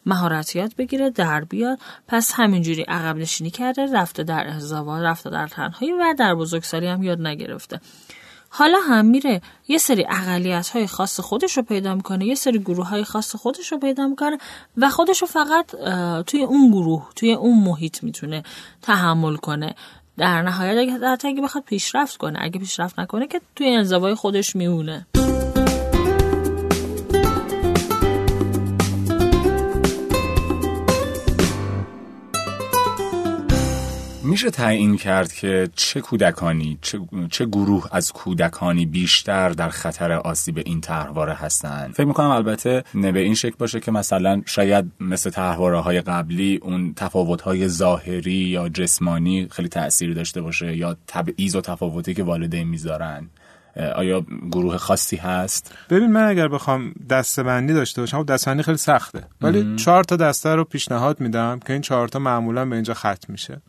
مهارتیات 0.09 0.77
بگیره 0.77 1.11
در 1.11 1.45
بیاد 1.45 1.79
پس 2.09 2.33
همینجوری 2.35 2.83
عقب 2.83 3.17
نشینی 3.17 3.51
کرده 3.51 3.93
رفته 3.93 4.23
در 4.23 4.47
ازدواج 4.47 5.03
رفته 5.03 5.31
در 5.31 5.49
تنهایی 5.49 5.93
و 5.93 6.15
در 6.19 6.35
بزرگسالی 6.35 6.87
هم 6.87 7.03
یاد 7.03 7.21
نگرفته. 7.21 7.81
حالا 8.51 8.79
هم 8.89 9.05
میره. 9.05 9.41
یه 9.69 9.79
سری 9.79 10.07
اقلیت 10.09 10.69
های 10.69 10.87
خاص 10.87 11.21
خودش 11.21 11.57
رو 11.57 11.63
پیدا 11.63 11.95
می‌کنه 11.95 12.25
یه 12.27 12.35
سری 12.35 12.59
گروه 12.59 12.89
های 12.89 13.05
خاص 13.05 13.37
خودش 13.37 13.73
رو 13.73 13.79
پیدا 13.79 14.07
می‌کنه 14.07 14.39
و 14.77 14.91
خودش 14.91 15.23
رو 15.23 15.27
فقط 15.27 15.67
توی 16.25 16.43
اون 16.43 16.71
گروه 16.71 17.09
توی 17.17 17.33
اون 17.33 17.59
محیط 17.65 18.03
می‌تونه 18.03 18.43
تحمل 18.83 19.37
کنه. 19.37 19.75
در 20.17 20.43
نهایت 20.43 21.25
اگه 21.25 21.43
بخواد 21.43 21.65
پیشرفت 21.65 22.17
کنه. 22.17 22.39
اگه 22.43 22.59
پیشرفت 22.59 22.99
نکنه 22.99 23.27
که 23.27 23.41
توی 23.57 23.69
انزوای 23.69 24.15
خودش 24.15 24.57
میمونه. 24.57 25.07
میشه 34.39 34.51
تعیین 34.51 34.97
کرد 34.97 35.33
که 35.33 35.69
چه 35.75 36.01
کودکانی 36.01 36.79
چه, 36.83 37.01
چه 37.31 37.47
گروه 37.47 37.89
از 37.93 38.13
کودکانی 38.13 38.87
بیشتر 38.87 39.49
در 39.49 39.69
خطر 39.69 40.13
آسیب 40.13 40.63
این 40.67 40.81
طرحواره 40.81 41.35
هستند؟ 41.35 41.95
فکر 41.95 42.07
می‌کنم 42.07 42.31
البته 42.31 42.85
نه 42.95 43.13
به 43.13 43.21
این 43.21 43.35
شکل 43.35 43.55
باشه 43.59 43.81
که 43.81 43.91
مثلا 43.91 44.43
شاید 44.47 44.93
مثل 45.01 45.31
طرحواره 45.31 45.79
های 45.81 46.01
قبلی 46.01 46.61
اون 46.63 46.95
تفاوت 46.95 47.41
های 47.41 47.69
ظاهری 47.69 48.33
یا 48.33 48.69
جسمانی 48.69 49.49
خیلی 49.51 49.69
تأثیری 49.69 50.15
داشته 50.15 50.41
باشه 50.41 50.77
یا 50.77 50.97
تبعیض 51.07 51.57
و 51.57 51.61
تفاوتی 51.61 52.15
که 52.15 52.23
والدین 52.23 52.69
می‌ذارن. 52.69 53.29
آیا 53.95 54.27
گروه 54.51 54.77
خاصی 54.77 55.17
هست؟ 55.17 55.75
ببین 55.91 56.13
من 56.13 56.29
اگر 56.29 56.49
بخوام 56.49 56.93
دستبندی 57.11 57.75
داشته 57.75 58.03
باشم 58.03 58.19
خب 58.19 58.27
دستبندی 58.27 58.63
خیلی 58.63 58.77
سخته. 58.77 59.25
ولی 59.41 59.77
چهار 59.77 60.05
تا 60.05 60.17
دسته 60.17 60.55
رو 60.55 60.65
پیشنهاد 60.65 61.21
میدم 61.21 61.59
که 61.67 61.73
این 61.73 61.83
چهار 61.83 62.09
تا 62.09 62.19
معمولا 62.19 62.65
به 62.65 62.75
اینجا 62.75 62.95
ختم 62.95 63.17
میشه. 63.29 63.61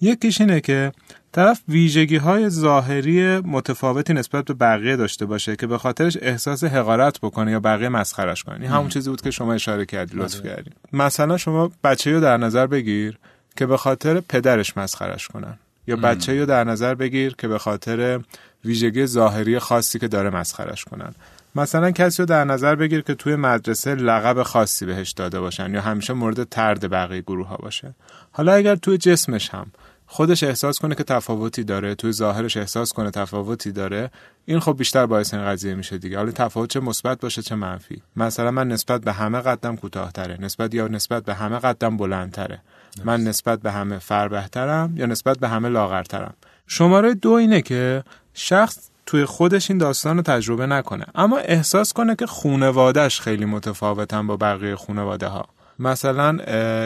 یکیش 0.00 0.40
اینه 0.40 0.60
که 0.60 0.92
طرف 1.32 1.60
ویژگی 1.68 2.16
های 2.16 2.48
ظاهری 2.48 3.38
متفاوتی 3.38 4.12
نسبت 4.12 4.44
به 4.44 4.54
بقیه 4.54 4.96
داشته 4.96 5.26
باشه 5.26 5.56
که 5.56 5.66
به 5.66 5.78
خاطرش 5.78 6.18
احساس 6.20 6.64
حقارت 6.64 7.20
بکنه 7.20 7.50
یا 7.50 7.60
بقیه 7.60 7.88
مسخرش 7.88 8.42
کنه. 8.42 8.60
این 8.60 8.70
همون 8.70 8.88
چیزی 8.88 9.10
بود 9.10 9.20
که 9.20 9.30
شما 9.30 9.52
اشاره 9.52 9.86
کردی 9.86 10.16
لطف 10.16 10.40
بله. 10.40 10.50
کردی. 10.50 10.70
مثلا 10.92 11.36
شما 11.36 11.70
بچه 11.84 12.12
رو 12.12 12.20
در 12.20 12.36
نظر 12.36 12.66
بگیر 12.66 13.18
که 13.56 13.66
به 13.66 13.76
خاطر 13.76 14.20
پدرش 14.20 14.76
مسخرش 14.76 15.28
کنن. 15.28 15.58
یا 15.86 15.96
بچه 15.96 16.40
رو 16.40 16.46
در 16.46 16.64
نظر 16.64 16.94
بگیر 16.94 17.34
که 17.38 17.48
به 17.48 17.58
خاطر 17.58 18.20
ویژگی 18.64 19.06
ظاهری 19.06 19.58
خاصی 19.58 19.98
که 19.98 20.08
داره 20.08 20.30
مسخرش 20.30 20.84
کنن. 20.84 21.14
مثلا 21.54 21.90
کسی 21.90 22.22
رو 22.22 22.26
در 22.26 22.44
نظر 22.44 22.74
بگیر 22.74 23.00
که 23.00 23.14
توی 23.14 23.36
مدرسه 23.36 23.94
لقب 23.94 24.42
خاصی 24.42 24.86
بهش 24.86 25.10
داده 25.10 25.40
باشن 25.40 25.74
یا 25.74 25.80
همیشه 25.80 26.12
مورد 26.12 26.44
ترد 26.44 26.90
بقیه 26.90 27.20
گروه 27.20 27.48
ها 27.48 27.56
باشه. 27.56 27.94
حالا 28.32 28.52
اگر 28.52 28.76
توی 28.76 28.98
جسمش 28.98 29.50
هم 29.50 29.66
خودش 30.12 30.42
احساس 30.42 30.78
کنه 30.78 30.94
که 30.94 31.04
تفاوتی 31.04 31.64
داره 31.64 31.94
توی 31.94 32.12
ظاهرش 32.12 32.56
احساس 32.56 32.92
کنه 32.92 33.10
تفاوتی 33.10 33.72
داره. 33.72 34.10
این 34.44 34.60
خب 34.60 34.76
بیشتر 34.78 35.06
باعث 35.06 35.34
این 35.34 35.44
قضیه 35.44 35.74
میشه 35.74 35.98
دیگه. 35.98 36.16
حالا 36.16 36.30
تفاوت 36.30 36.70
چه 36.70 36.80
مثبت 36.80 37.20
باشه 37.20 37.42
چه 37.42 37.54
منفی. 37.54 38.02
مثلا 38.16 38.50
من 38.50 38.68
نسبت 38.68 39.00
به 39.00 39.12
همه 39.12 39.40
قدم 39.40 39.76
کوتاهتره. 39.76 40.36
نسبت 40.40 40.74
یا 40.74 40.88
نسبت 40.88 41.24
به 41.24 41.34
همه 41.34 41.58
قدم 41.58 41.96
بلندتره. 41.96 42.62
من 43.04 43.24
نسبت 43.24 43.60
به 43.60 43.72
همه 43.72 43.98
فربهترم 43.98 44.92
یا 44.96 45.06
نسبت 45.06 45.38
به 45.38 45.48
همه 45.48 45.68
لاغرترم؟ 45.68 46.34
شماره 46.66 47.14
دو 47.14 47.30
اینه 47.30 47.62
که 47.62 48.04
شخص 48.34 48.90
توی 49.06 49.24
خودش 49.24 49.70
این 49.70 49.78
داستان 49.78 50.16
رو 50.16 50.22
تجربه 50.22 50.66
نکنه 50.66 51.06
اما 51.14 51.38
احساس 51.38 51.92
کنه 51.92 52.14
که 52.14 52.26
خونوادهش 52.26 53.20
خیلی 53.20 53.44
متفاوتن 53.44 54.26
با 54.26 54.36
بقیه 54.36 54.76
خونواده 54.76 55.26
ها 55.26 55.48
مثلا 55.80 56.38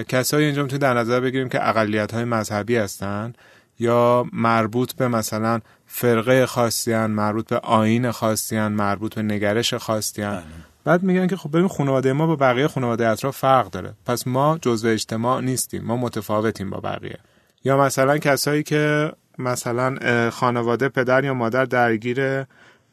کسایی 0.03 0.47
اینجا 0.47 0.63
می‌تونید 0.63 0.83
در 0.83 0.95
نظر 0.95 1.21
بگیریم 1.21 1.49
که 1.49 1.69
اقلیت 1.69 2.15
های 2.15 2.25
مذهبی 2.25 2.77
هستن 2.77 3.33
یا 3.79 4.27
مربوط 4.33 4.93
به 4.93 5.09
مثلا 5.09 5.61
فرقه 5.87 6.47
خاصی 6.47 6.97
مربوط 6.97 7.49
به 7.49 7.59
آین 7.59 8.11
خاصی 8.11 8.61
مربوط 8.61 9.15
به 9.15 9.23
نگرش 9.23 9.75
خاصی 9.75 10.23
بله. 10.23 10.43
بعد 10.85 11.03
میگن 11.03 11.27
که 11.27 11.37
خب 11.37 11.51
ببین 11.51 11.69
خانواده 11.69 12.13
ما 12.13 12.27
با 12.27 12.37
بقیه 12.37 12.69
خانواده 12.69 13.09
اطراف 13.09 13.37
فرق 13.37 13.71
داره. 13.71 13.95
پس 14.07 14.27
ما 14.27 14.59
جزء 14.63 14.89
اجتماع 14.89 15.41
نیستیم. 15.41 15.85
ما 15.85 15.97
متفاوتیم 15.97 16.71
با 16.71 16.81
بقیه. 16.81 17.19
یا 17.65 17.77
مثلا 17.77 18.19
کسایی 18.19 18.63
که 18.63 19.13
مثلا 19.39 20.31
خانواده 20.31 20.89
پدر 20.89 21.25
یا 21.25 21.35
مادر 21.35 21.65
درگیر 21.65 22.45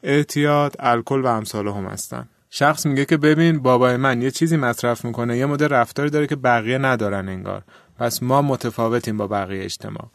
اعتیاد 0.03 0.75
الکل 0.79 1.21
و 1.21 1.27
امثال 1.27 1.67
هم 1.67 1.85
هستن. 1.85 2.27
شخص 2.53 2.85
میگه 2.85 3.05
که 3.05 3.17
ببین 3.17 3.59
بابای 3.59 3.97
من 3.97 4.21
یه 4.21 4.31
چیزی 4.31 4.57
مصرف 4.57 5.05
می‌کنه 5.05 5.37
یه 5.37 5.45
مدل 5.45 5.67
رفتاری 5.67 6.09
داره 6.09 6.27
که 6.27 6.35
بقیه 6.35 6.77
ندارن 6.77 7.29
انگار. 7.29 7.63
پس 7.99 8.23
ما 8.23 8.41
متفاوتیم 8.41 9.17
با 9.17 9.27
بقیه 9.27 9.63
اجتماع. 9.63 10.09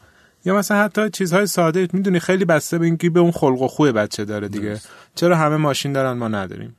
یا 0.45 0.57
مثلا 0.57 0.85
حتی 0.85 1.11
چیزهای 1.11 1.47
ساده 1.47 1.89
می‌دونی 1.93 2.21
خیلی 2.21 2.45
بسته 2.45 2.79
به 2.79 2.87
اینکه 2.87 3.11
به 3.11 3.21
اون 3.21 3.31
خلق 3.31 3.63
و 3.63 3.69
خوی 3.69 3.93
بچه 3.93 4.25
داره 4.25 4.49
دیگه. 4.49 4.81
چرا 5.15 5.37
همه 5.37 5.57
ماشین 5.57 5.93
دارن 5.93 6.13
ما 6.13 6.29
نداریم؟ 6.29 6.77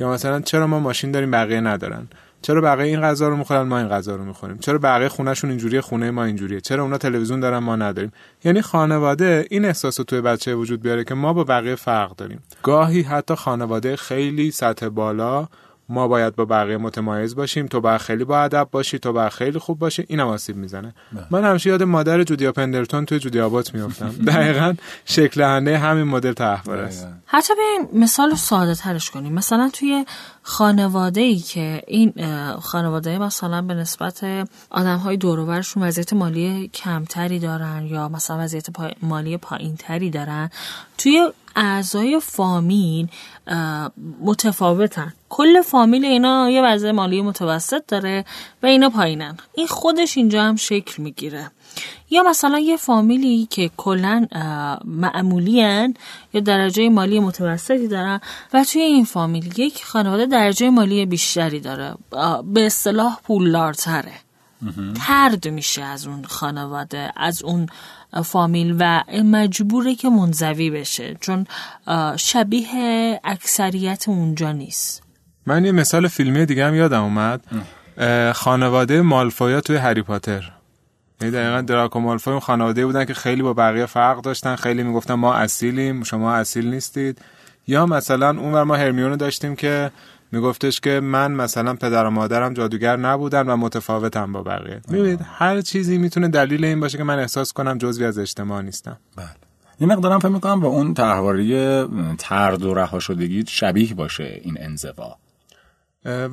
یا 0.00 0.10
مثلا 0.10 0.40
چرا 0.40 0.66
ما 0.66 0.80
ماشین 0.80 1.10
داریم 1.10 1.30
بقیه 1.30 1.60
ندارن؟ 1.60 2.08
چرا 2.42 2.60
بقیه 2.60 2.84
این 2.84 3.00
غذا 3.00 3.28
رو 3.28 3.36
می‌خورن 3.36 3.62
ما 3.62 3.78
این 3.78 3.88
غذا 3.88 4.16
رو 4.16 4.24
می‌خوریم؟ 4.24 4.58
چرا 4.58 4.78
بقیه 4.78 5.08
خونهشون 5.08 5.50
اینجوریه 5.50 5.80
خونه 5.80 6.10
ما 6.10 6.24
اینجوریه؟ 6.24 6.60
چرا 6.60 6.82
اونا 6.82 6.98
تلویزیون 6.98 7.40
دارن 7.40 7.58
ما 7.58 7.76
نداریم؟ 7.76 8.12
یعنی 8.44 8.62
خانواده 8.62 9.46
این 9.50 9.64
احساس 9.64 10.00
رو 10.00 10.04
توی 10.04 10.20
بچه 10.20 10.54
وجود 10.54 10.82
بیاره 10.82 11.04
که 11.04 11.14
ما 11.14 11.32
با 11.32 11.44
بقیه 11.44 11.74
فرق 11.74 12.16
داریم. 12.16 12.42
گاهی 12.62 13.02
حتی 13.02 13.34
خانواده 13.34 13.96
خیلی 13.96 14.50
سطح 14.50 14.88
بالا 14.88 15.48
ما 15.88 16.08
باید 16.08 16.36
با 16.36 16.44
بقیه 16.44 16.76
متمایز 16.76 17.34
باشیم 17.34 17.66
تو 17.66 17.80
باید 17.80 18.00
خیلی 18.00 18.24
با 18.24 18.38
ادب 18.38 18.68
باشی 18.70 18.98
تو 18.98 19.12
باید 19.12 19.32
خیلی 19.32 19.58
خوب 19.58 19.78
باشی 19.78 20.04
این 20.08 20.20
هم 20.20 20.26
آسیب 20.26 20.56
می‌زنه. 20.56 20.94
بله. 21.12 21.26
من 21.30 21.44
همیشه 21.44 21.70
یاد 21.70 21.82
مادر 21.82 22.22
جودیا 22.22 22.52
پندرتون 22.52 23.04
توی 23.04 23.18
جودیا 23.18 23.46
آبات 23.46 23.74
میافتم. 23.74 24.08
دقیقا 24.32 24.74
شکل 25.04 25.42
همین 25.42 26.04
مدل 26.04 26.32
تحول 26.32 26.78
است. 26.78 27.08
حتی 27.26 27.54
به 27.54 27.98
مثال 27.98 28.34
ساده 28.34 28.74
ترش 28.74 29.10
کنیم. 29.10 29.32
مثلا 29.32 29.70
توی 29.72 30.04
خانواده 30.48 31.20
ای 31.20 31.38
که 31.38 31.82
این 31.86 32.12
خانواده 32.60 33.18
مثلا 33.18 33.62
به 33.62 33.74
نسبت 33.74 34.24
آدم 34.70 34.98
های 34.98 35.16
دوروبرشون 35.16 35.82
وضعیت 35.82 36.12
مالی 36.12 36.68
کمتری 36.74 37.38
دارن 37.38 37.86
یا 37.86 38.08
مثلا 38.08 38.38
وضعیت 38.38 38.66
مالی 39.02 39.36
پایین 39.36 39.76
تری 39.76 40.10
دارن 40.10 40.50
توی 40.98 41.28
اعضای 41.56 42.20
فامیل 42.22 43.08
متفاوتن. 44.20 45.12
کل 45.28 45.62
فامیل 45.62 46.04
اینا 46.04 46.50
یه 46.50 46.62
وضع 46.62 46.90
مالی 46.90 47.22
متوسط 47.22 47.82
داره 47.88 48.24
و 48.62 48.66
اینا 48.66 48.90
پایینن. 48.90 49.36
این 49.54 49.66
خودش 49.66 50.16
اینجا 50.16 50.42
هم 50.42 50.56
شکل 50.56 51.02
می‌گیره. 51.02 51.50
یا 52.10 52.22
مثلا 52.22 52.58
یه 52.58 52.76
فامیلی 52.76 53.46
که 53.50 53.70
کلا 53.76 54.26
معمولی 54.84 55.94
یا 56.32 56.40
درجه 56.44 56.88
مالی 56.88 57.20
متوسطی 57.20 57.88
دارن 57.88 58.20
و 58.54 58.64
توی 58.64 58.82
این 58.82 59.04
فامیل 59.04 59.58
یک 59.60 59.84
خانواده 59.84 60.26
درجه 60.26 60.70
مالی 60.70 61.06
بیشتری 61.06 61.60
داره 61.60 61.94
به 62.44 62.66
اصطلاح 62.66 63.18
پولدارتره. 63.26 64.12
ترد 65.06 65.48
میشه 65.48 65.82
از 65.82 66.06
اون 66.06 66.24
خانواده 66.24 67.12
از 67.16 67.42
اون 67.42 67.66
فامیل 68.24 68.76
و 68.78 69.04
مجبوره 69.24 69.94
که 69.94 70.08
منزوی 70.08 70.70
بشه 70.70 71.16
چون 71.20 71.46
شبیه 72.16 73.20
اکثریت 73.24 74.08
اونجا 74.08 74.52
نیست. 74.52 75.02
من 75.46 75.64
یه 75.64 75.72
مثال 75.72 76.08
فیلمی 76.08 76.46
دیگه 76.46 76.66
هم 76.66 76.74
یادم 76.74 77.02
اومد. 77.02 77.44
خانواده 78.34 79.02
مالفویا 79.02 79.60
توی 79.60 79.76
هری 79.76 80.02
پاتر. 80.02 80.52
یعنی 81.20 81.32
دقیقا 81.32 81.60
دراکو 81.60 82.00
مالفوی 82.00 82.32
اون 82.32 82.40
خانواده 82.40 82.86
بودن 82.86 83.04
که 83.04 83.14
خیلی 83.14 83.42
با 83.42 83.52
بقیه 83.52 83.86
فرق 83.86 84.20
داشتن. 84.20 84.56
خیلی 84.56 84.82
می‌گفتن 84.82 85.14
ما 85.14 85.34
اصیلیم 85.34 86.02
شما 86.02 86.34
اصیل 86.34 86.70
نیستید. 86.70 87.18
یا 87.66 87.86
مثلا 87.86 88.28
اون 88.28 88.62
ما 88.62 88.76
هرمیون 88.76 89.16
داشتیم 89.16 89.56
که 89.56 89.90
میگفتش 90.32 90.80
که 90.80 91.00
من 91.00 91.32
مثلا 91.32 91.74
پدر 91.74 92.06
و 92.06 92.10
مادرم 92.10 92.54
جادوگر 92.54 92.96
نبودن 92.96 93.48
و 93.48 93.56
متفاوتم 93.56 94.32
با 94.32 94.42
بقیه. 94.42 94.80
می‌بینید 94.88 95.20
هر 95.24 95.60
چیزی 95.60 95.98
می‌تونه 95.98 96.28
دلیل 96.28 96.64
این 96.64 96.80
باشه 96.80 96.98
که 96.98 97.04
من 97.04 97.18
احساس 97.18 97.52
کنم 97.52 97.78
جزوی 97.78 98.04
از 98.04 98.18
اجتماع 98.18 98.62
نیستم. 98.62 98.96
بله. 99.16 99.26
یه 99.80 99.86
مقدارم 99.86 100.18
فکر 100.18 100.28
می‌کنم 100.28 100.60
با 100.60 100.68
اون 100.68 100.94
تحواری 100.94 101.84
ترد 102.18 102.62
و 102.62 102.74
رها 102.74 102.98
شدگی 102.98 103.44
شبیه 103.48 103.94
باشه 103.94 104.40
این 104.42 104.56
انزوا. 104.60 105.16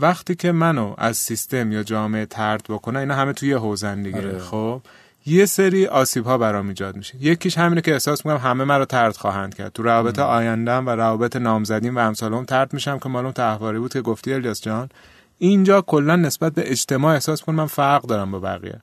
وقتی 0.02 0.36
که 0.36 0.52
منو 0.52 0.94
از 0.98 1.18
سیستم 1.18 1.72
یا 1.72 1.84
جامعه 1.84 2.26
ترد 2.26 2.64
بکنه 2.70 3.00
اینا 3.00 3.16
همه 3.16 3.34
توی 3.34 3.54
حوزن 3.54 4.04
دیگه. 4.04 4.18
آره. 4.18 4.40
خب 4.40 4.82
یه 5.26 5.46
سری 5.46 5.88
آسیب 5.88 6.26
ها 6.26 6.38
برام 6.38 6.68
ایجاد 6.68 6.96
میشه. 6.96 7.16
یکیش 7.20 7.58
همینه 7.58 7.82
که 7.82 7.94
احساس 7.94 8.26
می‌کنم 8.26 8.50
همه 8.50 8.64
مرا 8.64 8.86
ترد 8.86 9.18
خواهند 9.18 9.56
کرد. 9.56 9.74
تو 9.74 9.84
روابط 9.84 10.20
آیندهم 10.20 10.88
و 10.88 10.90
روابط 10.90 11.36
نامزدیم 11.36 11.96
و 11.96 12.00
امثالم 12.00 12.46
ترد 12.46 12.74
میشم 12.74 13.00
که 13.00 13.10
مالون 13.10 13.32
تحواری 13.32 13.80
بود 13.80 13.94
که 13.94 14.02
گفتی 14.02 14.34
الیاس 14.34 14.62
جان. 14.62 14.90
اینجا 15.38 15.82
کلا 15.82 16.16
نسبت 16.16 16.54
به 16.54 16.72
اجتماع 16.72 17.14
احساس 17.14 17.42
کنم 17.42 17.56
من 17.56 17.66
فرق 17.66 18.02
دارم 18.02 18.32
با 18.32 18.40
بقیه. 18.40 18.82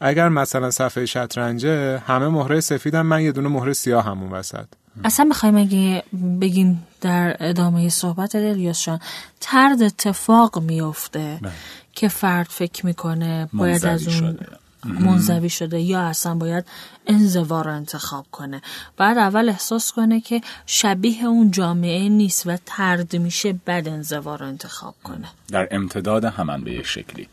اگر 0.00 0.28
مثلا 0.28 0.70
صفحه 0.70 1.06
شطرنجه 1.06 1.98
همه 1.98 2.28
مهره 2.28 2.60
سفیدم 2.60 3.06
من 3.06 3.22
یه 3.22 3.32
دونه 3.32 3.48
مهره 3.48 3.72
سیاه 3.72 4.04
همون 4.04 4.30
وسط. 4.30 4.66
اصلا 5.04 5.24
می‌خوایم 5.24 5.56
اگه 5.56 6.02
بگیم 6.40 6.86
در 7.00 7.36
ادامه 7.40 7.88
صحبت 7.88 8.34
الیاس 8.34 8.82
جان 8.82 9.00
ترد 9.40 9.82
اتفاق 9.82 10.58
میفته 10.58 11.38
بله. 11.42 11.52
که 11.92 12.08
فرد 12.08 12.46
فکر 12.50 12.86
می‌کنه 12.86 13.48
باید 13.52 13.86
از 13.86 14.08
اون 14.08 14.38
منزوی 14.84 15.50
شده 15.50 15.80
یا 15.80 16.00
اصلا 16.00 16.34
باید 16.34 16.64
انزوا 17.06 17.62
رو 17.62 17.72
انتخاب 17.72 18.26
کنه. 18.32 18.62
بعد 18.96 19.18
اول 19.18 19.48
احساس 19.48 19.92
کنه 19.92 20.20
که 20.20 20.40
شبیه 20.66 21.24
اون 21.24 21.50
جامعه 21.50 22.08
نیست 22.08 22.46
و 22.46 22.58
ترد 22.66 23.16
میشه 23.16 23.52
بعد 23.64 23.88
انزوا 23.88 24.36
رو 24.36 24.46
انتخاب 24.46 24.94
کنه. 25.04 25.28
در 25.48 25.68
امتداد 25.70 26.24
همان 26.24 26.64
به 26.64 26.82
شکلی. 26.82 27.28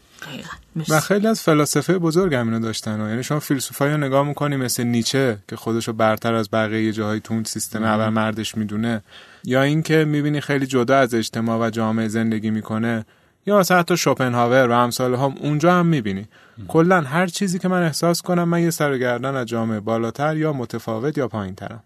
و 0.90 1.00
خیلی 1.00 1.28
از 1.28 1.42
فلاسفه 1.42 1.98
بزرگ 1.98 2.34
همینو 2.34 2.60
داشتن 2.60 3.02
و 3.02 3.10
یعنی 3.10 3.24
شما 3.24 3.40
فیلسوفایی 3.40 3.92
رو 3.92 3.98
نگاه 3.98 4.28
می‌کنی 4.28 4.56
مثل 4.56 4.84
نیچه 4.84 5.38
که 5.48 5.56
خودشو 5.56 5.94
برتر 5.94 6.34
از 6.34 6.50
بقیه 6.54 6.92
جاهای 6.92 7.20
تون 7.20 7.44
سیستم 7.44 7.84
اول 7.84 8.10
مردش 8.10 8.58
می‌دونه 8.58 9.02
یا 9.44 9.62
اینکه 9.62 10.06
می‌بینی 10.06 10.42
خیلی 10.42 10.68
جدا 10.68 10.98
از 10.98 11.14
اجتماع 11.14 11.68
و 11.68 11.70
جامعه 11.70 12.08
زندگی 12.08 12.52
می‌کنه 12.52 13.06
یا 13.46 13.60
مثلا 13.60 13.80
حتی 13.80 13.98
شوپنهاور 13.98 14.70
و 14.70 14.72
امثال 14.72 15.16
هم 15.16 15.36
اونجا 15.40 15.74
هم 15.74 15.86
می‌بینی. 15.86 16.28
کلا 16.68 17.02
هر 17.02 17.28
چیزی 17.28 17.60
که 17.60 17.68
من 17.68 17.84
احساس 17.84 18.22
کنم 18.22 18.50
من 18.50 18.62
یه 18.62 18.70
سرگردن 18.70 19.36
از 19.36 19.48
جامعه 19.48 19.80
بالاتر 19.80 20.38
یا 20.38 20.54
متفاوت 20.54 21.18
یا 21.18 21.28
پایین 21.28 21.56
ترم 21.56 21.84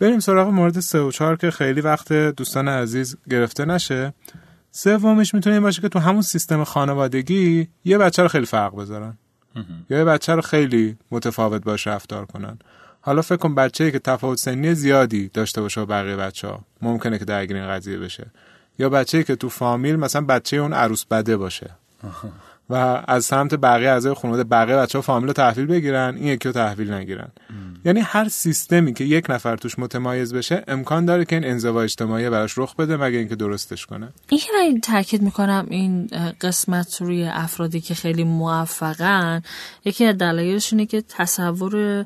بریم 0.00 0.20
سراغ 0.20 0.48
مورد 0.48 0.80
سه 0.80 0.98
و 0.98 1.10
چهار 1.10 1.36
که 1.36 1.50
خیلی 1.50 1.80
وقت 1.80 2.12
دوستان 2.12 2.68
عزیز 2.68 3.16
گرفته 3.30 3.64
نشه. 3.64 4.12
سومش 4.76 5.34
می‌تونه 5.34 5.54
این 5.54 5.62
باشه 5.62 5.82
که 5.82 5.88
تو 5.88 5.98
همون 5.98 6.22
سیستم 6.22 6.64
خانوادگی 6.64 7.68
یه 7.84 7.98
بچه 7.98 8.22
رو 8.22 8.28
خیلی 8.28 8.46
فرق 8.46 8.76
بذارن. 8.76 9.18
یا 9.90 9.98
یه 9.98 10.04
بچه 10.04 10.34
رو 10.34 10.40
خیلی 10.40 10.96
متفاوت 11.10 11.64
باشه 11.64 11.90
رفتار 11.90 12.26
کنن. 12.26 12.58
حالا 13.00 13.22
فکر 13.22 13.36
کن 13.36 13.54
بچه‌ای 13.54 13.92
که 13.92 13.98
تفاوت 13.98 14.38
سنی 14.38 14.74
زیادی 14.74 15.28
داشته 15.28 15.60
باشه 15.60 15.80
با 15.80 15.86
بقیه 15.86 16.16
بچه 16.16 16.48
ها 16.48 16.64
ممکنه 16.82 17.18
که 17.18 17.24
درگیر 17.24 17.56
این 17.56 17.68
قضیه 17.68 17.98
بشه. 17.98 18.26
یا 18.78 18.88
بچه‌ای 18.88 19.24
که 19.24 19.36
تو 19.36 19.48
فامیل 19.48 19.96
مثلا 19.96 20.22
بچه 20.22 20.56
اون 20.56 20.72
عروس 20.72 21.04
بده 21.04 21.36
باشه. 21.36 21.70
و 22.70 23.02
از 23.08 23.24
سمت 23.24 23.54
بقیه 23.54 23.88
اعضای 23.88 24.14
خانواده 24.14 24.44
بقیه 24.44 24.76
بچه 24.76 24.98
ها 24.98 25.02
فامیل 25.02 25.26
رو 25.26 25.32
تحویل 25.32 25.66
بگیرن 25.66 26.14
این 26.16 26.26
یکی 26.26 26.48
رو 26.48 26.52
تحویل 26.52 26.92
نگیرن. 26.92 27.28
یعنی 27.84 28.00
هر 28.00 28.28
سیستمی 28.28 28.94
که 28.94 29.04
یک 29.04 29.30
نفر 29.30 29.56
توش 29.56 29.78
متمایز 29.78 30.34
بشه 30.34 30.64
امکان 30.68 31.04
داره 31.04 31.24
که 31.24 31.36
این 31.36 31.44
انزوا 31.44 31.82
اجتماعی 31.82 32.30
براش 32.30 32.58
رخ 32.58 32.76
بده 32.76 32.96
مگه 32.96 33.18
اینکه 33.18 33.36
درستش 33.36 33.86
کنه. 33.86 34.08
این 34.28 34.40
که 34.40 34.46
من 34.58 34.80
تاکید 34.80 35.22
می‌کنم 35.22 35.66
این 35.70 36.10
قسمت 36.40 37.02
روی 37.02 37.24
افرادی 37.24 37.80
که 37.80 37.94
خیلی 37.94 38.24
موفقن 38.24 39.42
یکی 39.84 40.04
از 40.04 40.18
دلایلش 40.18 40.72
اینه 40.72 40.86
که 40.86 41.02
تصور 41.08 42.04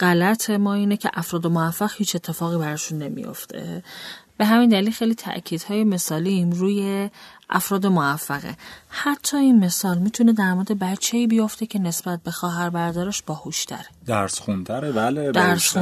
غلط 0.00 0.50
ما 0.50 0.74
اینه 0.74 0.96
که 0.96 1.10
افراد 1.14 1.46
موفق 1.46 1.90
هیچ 1.96 2.16
اتفاقی 2.16 2.58
براشون 2.58 2.98
نمیافته. 2.98 3.82
به 4.38 4.44
همین 4.44 4.68
دلیل 4.68 4.90
خیلی 4.90 5.14
تأکیدهای 5.14 5.84
مثالیم 5.84 6.50
روی 6.50 7.10
افراد 7.50 7.86
موفقه. 7.86 8.56
حتی 8.88 9.36
این 9.36 9.64
مثال 9.64 9.98
می‌تونه 9.98 10.32
در 10.32 10.54
مورد 10.54 10.78
بچه 10.78 11.26
بیفته 11.26 11.66
که 11.66 11.78
نسبت 11.78 12.22
به 12.22 12.30
خواهر 12.30 12.70
بردارش 12.70 13.22
باهوش 13.22 13.64
داره 13.64 13.86
درس 14.06 14.40
خونتره 14.40 14.92
بله 14.92 15.32
درس 15.32 15.72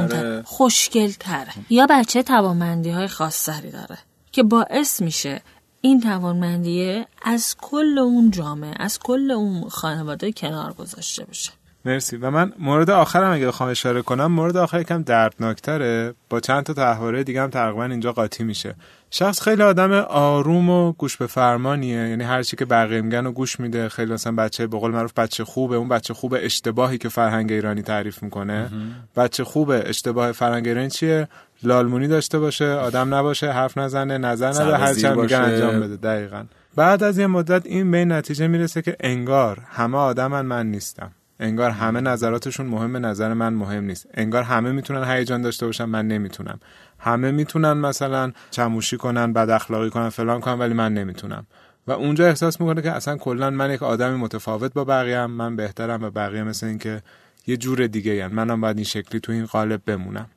تره 1.19 1.53
یا 1.69 1.87
بچه 1.89 2.23
توانمندی 2.23 2.89
های 2.89 3.07
خاص 3.07 3.49
داره 3.49 3.97
که 4.31 4.43
باعث 4.43 5.01
میشه 5.01 5.41
این 5.81 6.01
توانمندیه 6.01 7.07
از 7.23 7.55
کل 7.61 7.99
اون 7.99 8.31
جامعه 8.31 8.73
از 8.79 8.99
کل 8.99 9.31
اون 9.31 9.69
خانواده 9.69 10.31
کنار 10.31 10.73
گذاشته 10.73 11.25
بشه. 11.25 11.51
مرسی. 11.85 12.17
و 12.17 12.31
من 12.31 12.53
مورد 12.59 12.89
آخرم 12.89 13.31
اگه 13.31 13.47
بخوام 13.47 13.69
اشاره 13.69 14.01
کنم 14.01 14.25
مورد 14.25 14.57
آخر 14.57 14.81
یکم 14.81 15.01
دردناکتره. 15.01 16.13
با 16.29 16.39
چند 16.39 16.63
تا 16.63 16.73
تحواره 16.73 17.23
دیگه 17.23 17.41
هم 17.41 17.49
تقریبا 17.49 17.85
اینجا 17.85 18.11
قاطی 18.11 18.43
میشه. 18.43 18.75
شخص 19.11 19.41
خیلی 19.41 19.61
آدم 19.63 19.91
آروم 20.09 20.69
و 20.69 20.91
گوش 20.91 21.17
به 21.17 21.27
فرمانیه. 21.27 22.09
یعنی 22.09 22.23
هر 22.23 22.43
چی 22.43 22.55
که 22.55 22.65
بقیه 22.65 23.01
میگن 23.01 23.25
و 23.25 23.31
گوش 23.31 23.59
میده. 23.59 23.89
خیلی 23.89 24.13
مثلا 24.13 24.35
بچه 24.35 24.67
به 24.67 24.77
قول 24.77 24.91
معروف 24.91 25.13
بچه 25.13 25.43
خوبه. 25.43 25.75
اون 25.75 25.89
بچه 25.89 26.13
خوبه 26.13 26.45
اشتباهی 26.45 26.97
که 26.97 27.09
فرهنگ 27.09 27.51
ایرانی 27.51 27.81
تعریف 27.81 28.23
می‌کنه. 28.23 28.69
بچه 29.15 29.43
خوبه 29.43 29.89
اشتباه 29.89 30.31
فرهنگ 30.31 30.67
ایرانی 30.67 30.89
چیه؟ 30.89 31.27
لالمونی 31.63 32.07
داشته 32.07 32.39
باشه 32.39 32.65
آدم 32.65 33.13
نباشه 33.13 33.51
حرف 33.51 33.77
نزنه 33.77 34.17
نظر 34.17 34.49
نده 34.49 34.77
هر 34.77 34.93
چی 34.93 35.09
میگن 35.09 35.41
انجام 35.41 35.79
بده. 35.79 35.95
دقیقا. 35.95 36.43
بعد 36.75 37.03
از 37.03 37.17
یه 37.17 37.27
مدت 37.27 37.65
این 37.65 37.91
به 37.91 38.05
نتیجه 38.05 38.47
می‌رسه 38.47 38.81
که 38.81 38.95
انگار 38.99 39.59
همه 39.69 39.97
آدمن 39.97 40.41
من 40.41 40.71
نیستم. 40.71 41.11
انگار 41.39 41.71
همه 41.71 42.01
نظراتشون 42.01 42.65
مهم 42.65 43.05
نظر 43.05 43.33
من 43.33 43.53
مهم 43.53 43.83
نیست. 43.83 44.07
انگار 44.13 44.43
همه 44.43 44.71
می‌تونن 44.71 45.03
هیجان 45.03 45.41
داشته 45.41 45.65
باشن 45.65 45.85
من 45.85 46.07
نمی‌تونم. 46.07 46.59
همه 46.99 47.31
می‌تونن 47.31 47.73
مثلا 47.73 48.31
چموشی 48.51 48.97
کنن 48.97 49.33
بد 49.33 49.49
اخلاقی 49.49 49.89
کنن 49.89 50.09
فلان 50.09 50.41
کنن 50.41 50.59
ولی 50.59 50.73
من 50.73 50.93
نمی‌تونم. 50.93 51.47
و 51.87 51.91
اونجا 51.91 52.27
احساس 52.27 52.61
می‌کنه 52.61 52.81
که 52.81 52.91
اصلا 52.91 53.17
کلا 53.17 53.49
من 53.49 53.71
یک 53.71 53.83
آدمی 53.83 54.17
متفاوت 54.17 54.73
با 54.73 54.83
بقیه 54.83 55.25
من 55.25 55.55
بهترم 55.55 56.03
و 56.03 56.09
بقیه 56.09 56.43
مثل 56.43 56.67
اینکه 56.67 57.01
یه 57.47 57.57
جور 57.57 57.87
دیگه 57.87 58.15
ین. 58.15 58.27
منم 58.27 58.61
باید 58.61 58.77
این 58.77 58.85
شکلی 58.85 59.19
تو 59.19 59.31
این 59.31 59.45
قالب 59.45 59.81
بمونم. 59.85 60.27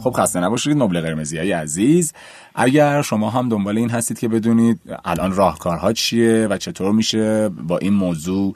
خب 0.00 0.10
خسته 0.16 0.40
نباشید 0.40 0.76
مبل 0.76 1.00
قرمزی 1.00 1.38
های 1.38 1.52
عزیز. 1.52 2.12
اگر 2.54 3.02
شما 3.02 3.30
هم 3.30 3.48
دنبال 3.48 3.78
این 3.78 3.90
هستید 3.90 4.18
که 4.18 4.28
بدونید 4.28 4.80
الان 5.04 5.34
راهکارها 5.34 5.92
چیه 5.92 6.46
و 6.50 6.56
چطور 6.56 6.92
میشه 6.92 7.48
با 7.48 7.78
این 7.78 7.92
موضوع 7.92 8.54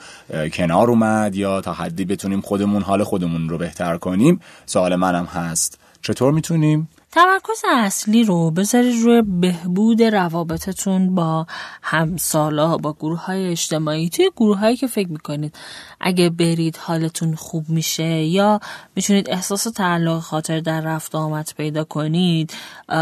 کنار 0.53 0.91
اومد 0.91 1.35
یا 1.35 1.61
تا 1.61 1.73
حدی 1.73 2.05
بتونیم 2.05 2.41
خودمون 2.41 2.83
حال 2.83 3.05
خودمون 3.05 3.49
رو 3.49 3.59
بهتر 3.59 3.97
کنیم 3.97 4.41
سوال 4.67 4.97
منم 4.97 5.25
هست. 5.25 5.79
چطور 6.03 6.33
می‌تونیم؟ 6.33 6.89
تمرکز 7.15 7.63
اصلی 7.69 8.25
رو 8.25 8.51
بذارید 8.51 9.03
روی 9.03 9.23
بهبود 9.23 10.03
روابطتون 10.03 11.15
با 11.15 11.47
همسالا 11.83 12.77
با 12.77 12.93
گروه 12.93 13.25
های 13.25 13.47
اجتماعی. 13.47 14.09
توی 14.09 14.31
گروه 14.37 14.59
هایی 14.59 14.77
که 14.77 14.87
فکر 14.87 15.09
می‌کنید 15.09 15.55
اگه 16.01 16.31
برید 16.31 16.77
حالتون 16.77 17.35
خوب 17.35 17.69
میشه 17.69 18.05
یا 18.05 18.61
می‌تونید 18.97 19.31
احساس 19.31 19.63
تعلق 19.63 20.21
خاطر 20.21 20.61
در 20.61 20.81
رفت 20.81 21.15
آمد 21.15 21.51
پیدا 21.57 21.85
کنید 21.85 22.53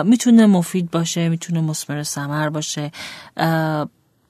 می‌تونه 0.04 0.46
مفید 0.46 0.90
باشه 0.90 1.28
می‌تونه 1.28 1.60
مسمر 1.60 2.02
سمر 2.02 2.48
باشه 2.48 2.90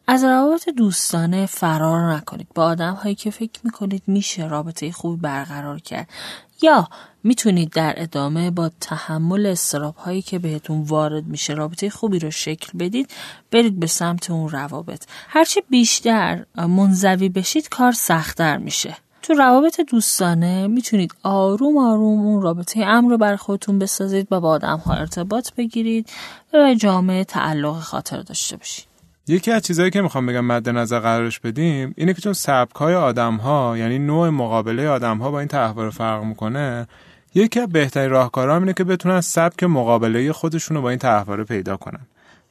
از 0.06 0.24
روابط 0.24 0.68
دوستانه 0.68 1.46
فرار 1.46 2.12
نکنید. 2.12 2.48
با 2.54 2.64
آدم 2.64 2.94
هایی 2.94 3.14
که 3.14 3.30
فکر 3.30 3.60
می‌کنید 3.64 4.02
میشه 4.06 4.46
رابطه 4.46 4.92
خوبی 4.92 5.20
برقرار 5.20 5.78
کرد. 5.78 6.08
یا 6.62 6.88
می‌تونید 7.24 7.70
در 7.70 7.94
ادامه 7.96 8.50
با 8.50 8.70
تحمل 8.80 9.46
استراب 9.46 9.96
هایی 9.96 10.22
که 10.22 10.38
بهتون 10.38 10.82
وارد 10.82 11.26
میشه 11.26 11.52
رابطه 11.52 11.90
خوبی 11.90 12.18
رو 12.18 12.30
شکل 12.30 12.78
بدید 12.78 13.10
برید 13.50 13.80
به 13.80 13.86
سمت 13.86 14.30
اون 14.30 14.48
روابط. 14.48 15.04
هرچی 15.28 15.60
بیشتر 15.70 16.44
منزوی 16.56 17.28
بشید 17.28 17.68
کار 17.68 17.92
سختتر 17.92 18.56
میشه. 18.56 18.96
تو 19.22 19.34
روابط 19.34 19.80
دوستانه 19.80 20.66
می‌تونید 20.66 21.14
آروم 21.22 21.78
آروم 21.78 22.26
اون 22.26 22.42
رابطه 22.42 22.80
امر 22.80 23.10
رو 23.10 23.18
بر 23.18 23.36
خودتون 23.36 23.78
بسازید 23.78 24.28
و 24.30 24.40
با 24.40 24.48
آدم 24.48 24.78
ها 24.78 24.94
ارتباط 24.94 25.50
بگیرید 25.56 26.10
و 26.54 26.74
جامعه 26.74 27.24
تعلق 27.24 27.80
خاطر 27.80 28.20
داشته 28.20 28.56
باشید. 28.56 28.91
یکی 29.26 29.50
از 29.50 29.62
چیزهایی 29.62 29.90
که 29.90 30.02
می‌خوام 30.02 30.26
بگم 30.26 30.44
مد 30.44 30.68
نظر 30.68 30.98
قرارش 30.98 31.40
بدیم 31.40 31.94
اینه 31.96 32.14
که 32.14 32.20
چون 32.20 32.32
سبک 32.32 32.76
های 32.76 32.94
آدم 32.94 33.36
ها 33.36 33.78
یعنی 33.78 33.98
نوع 33.98 34.28
مقابله 34.28 34.88
آدم 34.88 35.18
ها 35.18 35.30
با 35.30 35.38
این 35.38 35.48
تحول 35.48 35.90
فرق 35.90 36.24
می‌کنه 36.24 36.86
یکی 37.34 37.60
از 37.60 37.68
بهترین 37.68 38.10
راهکارها 38.10 38.56
اینه 38.56 38.72
که 38.72 38.84
بتونن 38.84 39.20
سبک 39.20 39.64
مقابله 39.64 40.32
خودشون 40.32 40.76
رو 40.76 40.82
با 40.82 40.90
این 40.90 40.98
تحول 40.98 41.44
پیدا 41.44 41.76
کنن. 41.76 42.00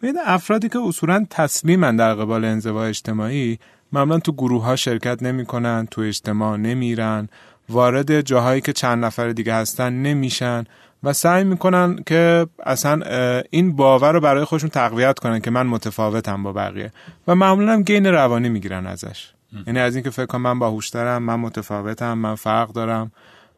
ببین 0.01 0.17
افرادی 0.25 0.69
که 0.69 0.79
اصولا 0.79 1.25
تسلیمن 1.29 1.95
در 1.95 2.13
قبال 2.13 2.45
انزوا 2.45 2.85
اجتماعی 2.85 3.59
معمولا 3.91 4.19
تو 4.19 4.31
گروه 4.31 4.63
ها 4.63 4.75
شرکت 4.75 5.23
نمی‌کنن 5.23 5.87
تو 5.91 6.01
اجتماع 6.01 6.57
نمیرن 6.57 7.29
وارد 7.69 8.21
جاهایی 8.21 8.61
که 8.61 8.73
چند 8.73 9.05
نفر 9.05 9.29
دیگه 9.29 9.53
هستن 9.53 9.93
نمیشن. 9.93 10.63
و 11.03 11.13
سعی 11.13 11.43
می‌کنن 11.43 12.03
که 12.05 12.47
اصلا 12.63 13.01
این 13.49 13.75
باور 13.75 14.11
رو 14.11 14.19
برای 14.19 14.43
خودشون 14.43 14.69
تقویت 14.69 15.19
کنن 15.19 15.39
که 15.39 15.51
من 15.51 15.67
متفاوتم 15.67 16.43
با 16.43 16.53
بقیه. 16.53 16.91
و 17.27 17.35
معمولا 17.35 17.73
هم 17.73 17.83
گین 17.83 18.05
روانی 18.05 18.49
می‌گیرن 18.49 18.87
ازش. 18.87 19.31
یعنی 19.67 19.79
از 19.79 19.95
اینکه 19.95 20.09
فکر 20.09 20.25
کنم 20.25 20.41
من 20.41 20.59
باهوشترم 20.59 21.23
من 21.23 21.35
متفاوتم 21.35 22.13
من 22.13 22.35
فرق 22.35 22.69
دارم. 22.69 23.11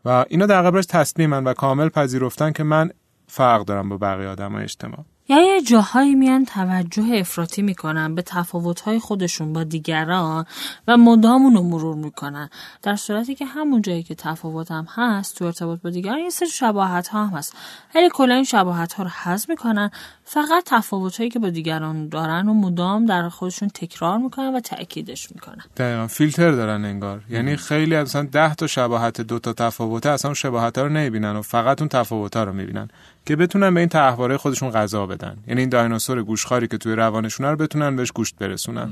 و 0.06 0.26
اینا 0.30 0.46
در 0.46 0.62
قبلش 0.62 0.86
تسلیمن 0.86 1.44
و 1.44 1.54
کامل 1.54 1.90
پذیرفتن 1.90 2.52
که 2.52 2.64
من 2.64 2.90
فرق 3.28 3.66
دارم 3.66 3.90
با 3.90 3.98
بقیه 3.98 4.28
آدم 4.28 4.56
اجتماع 4.56 5.06
یا 5.28 5.56
یه 5.56 5.62
جاهایی 5.62 6.16
میان 6.16 6.46
توجه 6.46 7.04
افراطی 7.14 7.62
می‌کنن 7.62 8.16
به 8.16 8.22
تفاوتهای 8.22 9.00
خودشون 9.00 9.54
با 9.54 9.64
دیگران 9.64 10.46
و 10.88 10.98
مدام 10.98 11.56
رو 11.56 11.64
مرور 11.64 11.96
می‌کنن. 11.96 12.50
در 12.82 12.96
صورتی 12.96 13.36
که 13.36 13.46
همون 13.46 13.82
جایی 13.82 14.04
که 14.04 14.16
تفاوت 14.16 14.72
هم 14.72 14.88
هست 14.96 15.36
تو 15.36 15.46
ارتباط 15.46 15.82
با 15.82 15.90
دیگران 15.90 16.20
یه 16.20 16.30
سری 16.30 16.50
شباهت 16.50 17.08
ها 17.08 17.26
هم 17.26 17.38
هست. 17.38 17.56
ولی 17.96 18.10
کلا 18.10 18.34
این 18.34 18.44
شباهت 18.44 18.94
ها 18.94 19.04
رو 19.04 19.10
حذف 19.10 19.50
می‌کنن 19.50 19.92
فقط 20.26 20.64
تفاوت 20.66 21.18
هایی 21.18 21.30
که 21.30 21.40
با 21.40 21.50
دیگران 21.50 22.08
دارن 22.08 22.50
و 22.50 22.54
مدام 22.54 23.06
در 23.06 23.30
خودشون 23.30 23.70
تکرار 23.70 24.18
می‌کنن 24.18 24.56
و 24.56 24.60
تاکیدش 24.60 25.32
می‌کنن. 25.32 25.64
دقیقا. 25.78 26.08
فیلتر 26.08 26.52
دارن 26.52 26.86
انگار. 26.86 27.22
یعنی 27.30 27.56
خیلی 27.56 27.96
اصلا 27.96 28.24
ده 28.32 28.56
تا 28.56 28.68
شباهت 28.68 29.22
دو 29.22 29.40
تا 29.40 29.54
تفاوته 29.54 30.10
اصلا 30.10 30.34
شباهت 30.34 30.78
ها 30.78 30.84
رو 30.84 30.90
نمی‌بینن 30.90 31.36
و 31.36 31.42
فقط 31.42 31.82
اون 31.82 31.90
تفاوت 31.90 32.36
ها 32.36 32.44
رو 32.44 32.54
می‌بینن 32.54 32.88
که 33.26 33.36
بتونن 33.36 33.74
به 33.74 33.80
این 33.80 33.90
تحواره 33.90 34.38
خودشون 34.38 34.70
غذا 34.70 35.06
بدن. 35.06 35.38
یعنی 35.48 35.62
این 35.62 35.70
دایناسور 35.70 36.24
گوشخاری 36.24 36.68
که 36.68 36.78
توی 36.78 36.94
روانشون 36.94 37.46
رو 37.46 37.56
بتونن 37.56 37.96
بهش 37.96 38.12
گوشت 38.12 38.36
برسونن. 38.40 38.90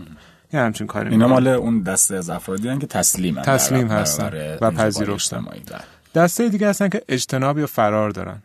یه 0.54 0.60
همچین 0.60 0.88
کاری 0.88 1.10
اینا 1.10 1.28
مال 1.28 1.48
اون 1.48 1.82
دسته 1.82 2.15
از 2.15 2.30
افرادی 2.30 2.78
که 2.78 2.88
تسلیم 2.88 3.41
تسلیم 3.41 3.88
هستن. 3.88 4.58
و 4.62 4.72
پذیرفتن. 4.72 5.46
دسته 6.15 6.50
دیگه 6.50 6.70
هستن 6.70 6.89
که 6.89 7.02
اجتناب 7.08 7.60
یا 7.60 7.67
فرار 7.67 8.10
دارن. 8.10 8.41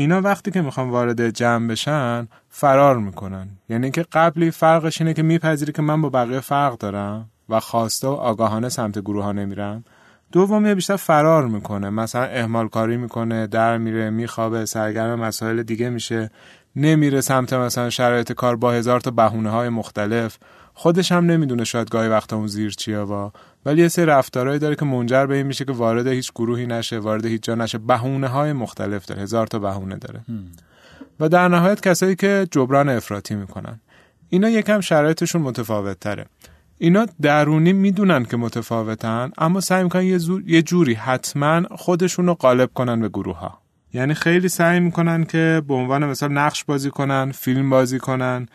اینا 0.00 0.20
وقتی 0.20 0.50
که 0.50 0.62
می‌خوان 0.62 0.90
وارد 0.90 1.30
جمع 1.30 1.68
بشن 1.68 2.28
فرار 2.48 2.98
می‌کنن. 2.98 3.48
یعنی 3.68 3.90
که 3.90 4.04
قبلی 4.12 4.50
فرقش 4.50 5.00
اینه 5.00 5.14
که 5.14 5.22
میپذیری 5.22 5.72
که 5.72 5.82
من 5.82 6.02
با 6.02 6.08
بقیه 6.08 6.40
فرق 6.40 6.78
دارم 6.78 7.30
و 7.48 7.60
خواسته 7.60 8.08
و 8.08 8.10
آگاهانه 8.10 8.68
سمت 8.68 8.98
گروه 8.98 9.24
ها 9.24 9.32
نمیرم 9.32 9.84
دومی 10.32 10.74
بیشتر 10.74 10.96
فرار 10.96 11.46
می‌کنه. 11.46 11.90
مثلا 11.90 12.24
اهمال 12.24 12.68
کاری 12.68 12.96
می‌کنه 12.96 13.46
در 13.46 13.78
میره 13.78 14.10
میخوابه 14.10 14.66
سرگرم 14.66 15.20
مسائل 15.20 15.62
دیگه 15.62 15.90
میشه. 15.90 16.30
نمیره 16.76 17.20
سمت 17.20 17.52
مثلا 17.52 17.90
شرایط 17.90 18.32
کار 18.32 18.56
با 18.56 18.72
هزار 18.72 19.00
تا 19.00 19.10
بهونه 19.10 19.50
های 19.50 19.68
مختلف. 19.68 20.38
خودش 20.74 21.12
هم 21.12 21.26
نمی‌دونه 21.26 21.64
شاید 21.64 21.90
گاهی 21.90 22.08
وقتا 22.08 22.36
اون 22.36 22.46
زیر 22.46 22.70
چیه 22.70 23.04
با 23.04 23.32
ولی 23.66 23.82
یه 23.82 23.88
سری 23.88 24.06
رفتارهایی 24.06 24.58
داره 24.58 24.76
که 24.76 24.84
منجر 24.84 25.26
به 25.26 25.36
این 25.36 25.46
میشه 25.46 25.64
که 25.64 25.72
وارد 25.72 26.06
هیچ 26.06 26.32
گروهی 26.32 26.66
نشه 26.66 26.98
وارد 26.98 27.26
هیچ 27.26 27.42
جا 27.42 27.54
نشه. 27.54 27.78
بهونه 27.78 28.28
های 28.28 28.52
مختلف 28.52 29.06
داره. 29.06 29.22
هزار 29.22 29.46
تا 29.46 29.58
بهونه 29.58 29.96
داره. 29.96 30.20
و 31.20 31.28
در 31.28 31.48
نهایت 31.48 31.88
کسایی 31.88 32.16
که 32.16 32.46
جبران 32.50 32.88
افراطی 32.88 33.34
می‌کنن. 33.34 33.80
اینا 34.28 34.48
یکم 34.50 34.80
شرایطشون 34.80 35.42
متفاوت 35.42 36.00
تره 36.00 36.26
اینا 36.78 37.06
درونی 37.22 37.72
می‌دونن 37.72 38.24
که 38.24 38.36
متفاوتن 38.36 39.30
اما 39.38 39.60
سعی 39.60 39.82
می‌کنن 39.82 40.04
یه, 40.04 40.18
یه 40.46 40.62
جوری 40.62 40.94
حتما 40.94 41.62
خودشون 41.70 42.26
رو 42.26 42.34
غالب 42.34 42.70
کنن 42.74 43.00
به 43.00 43.08
گروه 43.08 43.38
ها 43.38 43.58
یعنی 43.92 44.14
خیلی 44.14 44.48
سعی 44.48 44.80
می‌کنن 44.80 45.24
که 45.24 45.62
به 45.68 45.74
عنوان 45.74 46.06
مثلا 46.06 46.28
نقش 46.28 46.64
بازی 46.64 46.90
کنن 46.90 47.32
فیلم 47.32 47.70
بازی 47.70 47.98
کنن. 47.98 48.48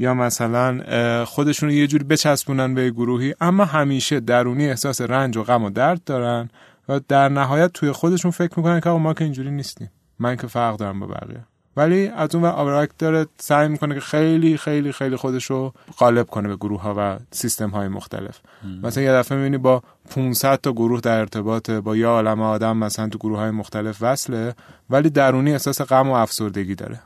یا 0.00 0.14
مثلا 0.14 1.24
خودشون 1.24 1.68
رو 1.68 1.74
یه 1.74 1.86
جوری 1.86 2.04
بچسبونن 2.04 2.74
به 2.74 2.90
گروهی 2.90 3.34
اما 3.40 3.64
همیشه 3.64 4.20
درونی 4.20 4.68
احساس 4.68 5.00
رنج 5.00 5.36
و 5.36 5.42
غم 5.42 5.64
و 5.64 5.70
درد 5.70 6.04
دارن 6.04 6.48
و 6.88 7.00
در 7.08 7.28
نهایت 7.28 7.72
توی 7.72 7.92
خودشون 7.92 8.30
فکر 8.30 8.52
می‌کنن 8.56 8.80
که 8.80 8.90
ما 8.90 9.14
که 9.14 9.24
اینجوری 9.24 9.50
نیستیم. 9.50 9.90
من 10.18 10.36
که 10.36 10.46
فرق 10.46 10.76
دارم 10.76 11.00
با 11.00 11.06
بقیه. 11.06 11.44
ولی 11.76 12.06
از 12.06 12.34
اون 12.34 12.44
آبراک 12.44 12.90
داره 12.98 13.26
سعی 13.38 13.68
می‌کنه 13.68 13.94
که 13.94 14.00
خیلی 14.00 14.56
خیلی 14.56 14.92
خیلی 14.92 15.16
خودش 15.16 15.44
رو 15.44 15.72
غالب 15.98 16.26
کنه 16.26 16.48
به 16.48 16.56
گروه 16.56 16.82
ها 16.82 16.94
و 16.98 17.18
سیستم 17.30 17.70
های 17.70 17.88
مختلف 17.88 18.38
مثلا 18.82 19.02
یه 19.02 19.12
دفعه 19.12 19.38
می‌بینی 19.38 19.58
با 19.58 19.82
500 20.10 20.60
تا 20.60 20.72
گروه 20.72 21.00
در 21.00 21.18
ارتباط 21.18 21.70
با 21.70 21.96
یه 21.96 22.06
عالم 22.06 22.42
آدم 22.42 22.76
مثلا 22.76 23.08
تو 23.08 23.18
گروه 23.18 23.38
های 23.38 23.50
مختلف 23.50 23.98
وصله 24.00 24.54
ولی 24.90 25.10
درونی 25.10 25.52
احساس 25.52 25.80
غم 25.80 26.08
و 26.08 26.12
افسردگی 26.12 26.74
داره. 26.74 27.00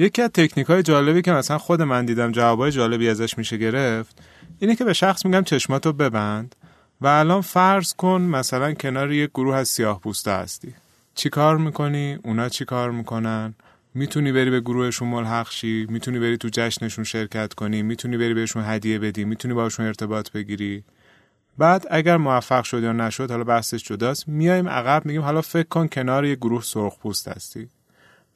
یکی 0.00 0.22
از 0.22 0.30
تکنیک 0.30 0.66
های 0.66 0.82
جالبی 0.82 1.22
که 1.22 1.32
مثلا 1.32 1.58
خود 1.58 1.82
من 1.82 2.04
دیدم 2.04 2.32
جوابای 2.32 2.70
جالبی 2.70 3.08
ازش 3.08 3.38
میشه 3.38 3.56
گرفت 3.56 4.18
اینه 4.58 4.76
که 4.76 4.84
به 4.84 4.92
شخص 4.92 5.26
میگم 5.26 5.42
چشماتو 5.42 5.92
ببند 5.92 6.56
و 7.00 7.06
الان 7.06 7.40
فرض 7.40 7.94
کن 7.94 8.22
مثلا 8.22 8.72
کنار 8.72 9.12
یک 9.12 9.30
گروه 9.30 9.56
از 9.56 9.68
سیاه 9.68 10.00
پوسته 10.00 10.30
هستی. 10.30 10.74
چی 11.14 11.28
کار 11.28 11.56
می‌کنی؟ 11.56 12.18
اونا 12.24 12.48
چی 12.48 12.64
کار 12.64 12.90
می‌کنن؟ 12.90 13.54
می‌تونی 13.94 14.32
بری 14.32 14.50
به 14.50 14.60
گروهشون 14.60 15.08
ملحق 15.08 15.50
شی؟ 15.50 15.86
می‌تونی 15.90 16.18
بری 16.18 16.36
تو 16.36 16.48
جشنشون 16.52 17.04
شرکت 17.04 17.54
کنی؟ 17.54 17.82
می‌تونی 17.82 18.16
بری 18.16 18.34
بهشون 18.34 18.62
هدیه 18.66 18.98
بدی؟ 18.98 19.24
می‌تونی 19.24 19.54
باشون 19.54 19.86
ارتباط 19.86 20.30
بگیری؟ 20.30 20.84
بعد 21.58 21.86
اگر 21.90 22.16
موفق 22.16 22.64
شد 22.64 22.82
یا 22.82 22.92
نشد 22.92 23.30
حالا 23.30 23.44
بحثش 23.44 23.84
جداست 23.84 24.28
میایم 24.28 24.68
عقب 24.68 25.06
میگیم 25.06 25.22
حالا 25.22 25.40
فکر 25.40 25.68
کن 25.68 25.86
کنار 25.86 26.24
یه 26.24 26.34
گروه 26.34 26.62
سرخ 26.62 26.98
پوست 26.98 27.28
هستی. 27.28 27.68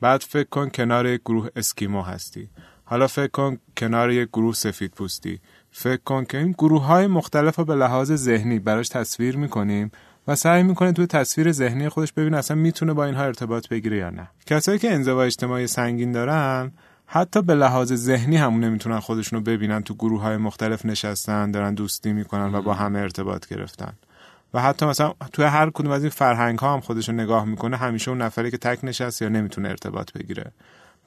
بعد 0.00 0.20
فکر 0.20 0.48
کن 0.48 0.68
کنار 0.68 1.07
یک 1.07 1.20
گروه 1.20 1.48
اسکیمو 1.57 2.02
هستی. 2.02 2.48
حالا 2.85 3.07
فکر 3.07 3.30
کن 3.30 3.59
کنار 3.76 4.11
یک 4.11 4.28
گروه 4.28 4.54
سفید 4.54 4.90
پوستی. 4.90 5.40
فکر 5.70 6.00
کن 6.04 6.24
که 6.24 6.38
این 6.38 6.52
گروه 6.52 6.85
های 6.85 7.07
مختلف 7.07 7.59
رو 7.59 7.64
به 7.64 7.74
لحاظ 7.74 8.12
ذهنی 8.12 8.59
براش 8.59 8.88
تصویر 8.88 9.37
می‌کنیم 9.37 9.90
و 10.28 10.35
سعی 10.35 10.62
می‌کنه 10.62 10.92
توی 10.92 11.07
تصویر 11.07 11.52
ذهنی 11.52 11.88
خودش 11.88 12.12
ببینه 12.12 12.37
اصلا 12.37 12.57
می‌تونه 12.57 12.92
با 12.92 13.04
اینها 13.04 13.24
ارتباط 13.24 13.68
بگیره 13.68 13.96
یا 13.96 14.11
نه. 14.11 14.30
کسایی 14.46 14.78
که 14.78 14.92
انزوا 14.92 15.22
اجتماعی 15.22 15.66
سنگین 15.66 16.12
دارن 16.12 16.72
حتی 17.07 17.42
به 17.42 17.54
لحاظ 17.54 17.92
ذهنی 17.92 18.37
همون 18.37 18.64
نمی‌تونن 18.64 19.00
خودشونو 19.00 19.42
ببینن 19.42 19.83
تو 19.83 19.94
گروه 19.94 20.20
های 20.20 20.37
مختلف 20.37 20.87
نشستن 20.87 21.50
دارن 21.50 21.74
دوستی 21.74 22.12
می‌کنن 22.12 22.54
و 22.54 22.62
با 22.62 22.74
همه 22.74 22.98
ارتباط 22.98 23.46
گرفتن. 23.46 23.92
و 24.54 24.60
حتی 24.60 24.86
مثلا 24.86 25.12
توی 25.32 25.44
هر 25.44 25.70
کدوم 25.70 25.92
از 25.92 26.02
این 26.02 26.10
فرهنگ 26.10 26.58
ها 26.58 26.72
هم 26.72 26.80
خودش 26.80 27.08
نگاه 27.08 27.44
می‌کنه 27.44 27.76
همیشه 27.76 28.10
اون 28.10 28.22
نفری 28.22 28.50
که 28.50 28.58
تک 28.58 28.78
نشست 28.82 29.22
یا 29.22 29.28
نمی‌تونه 29.28 29.68
ارتباط 29.68 30.12
بگیره. 30.12 30.52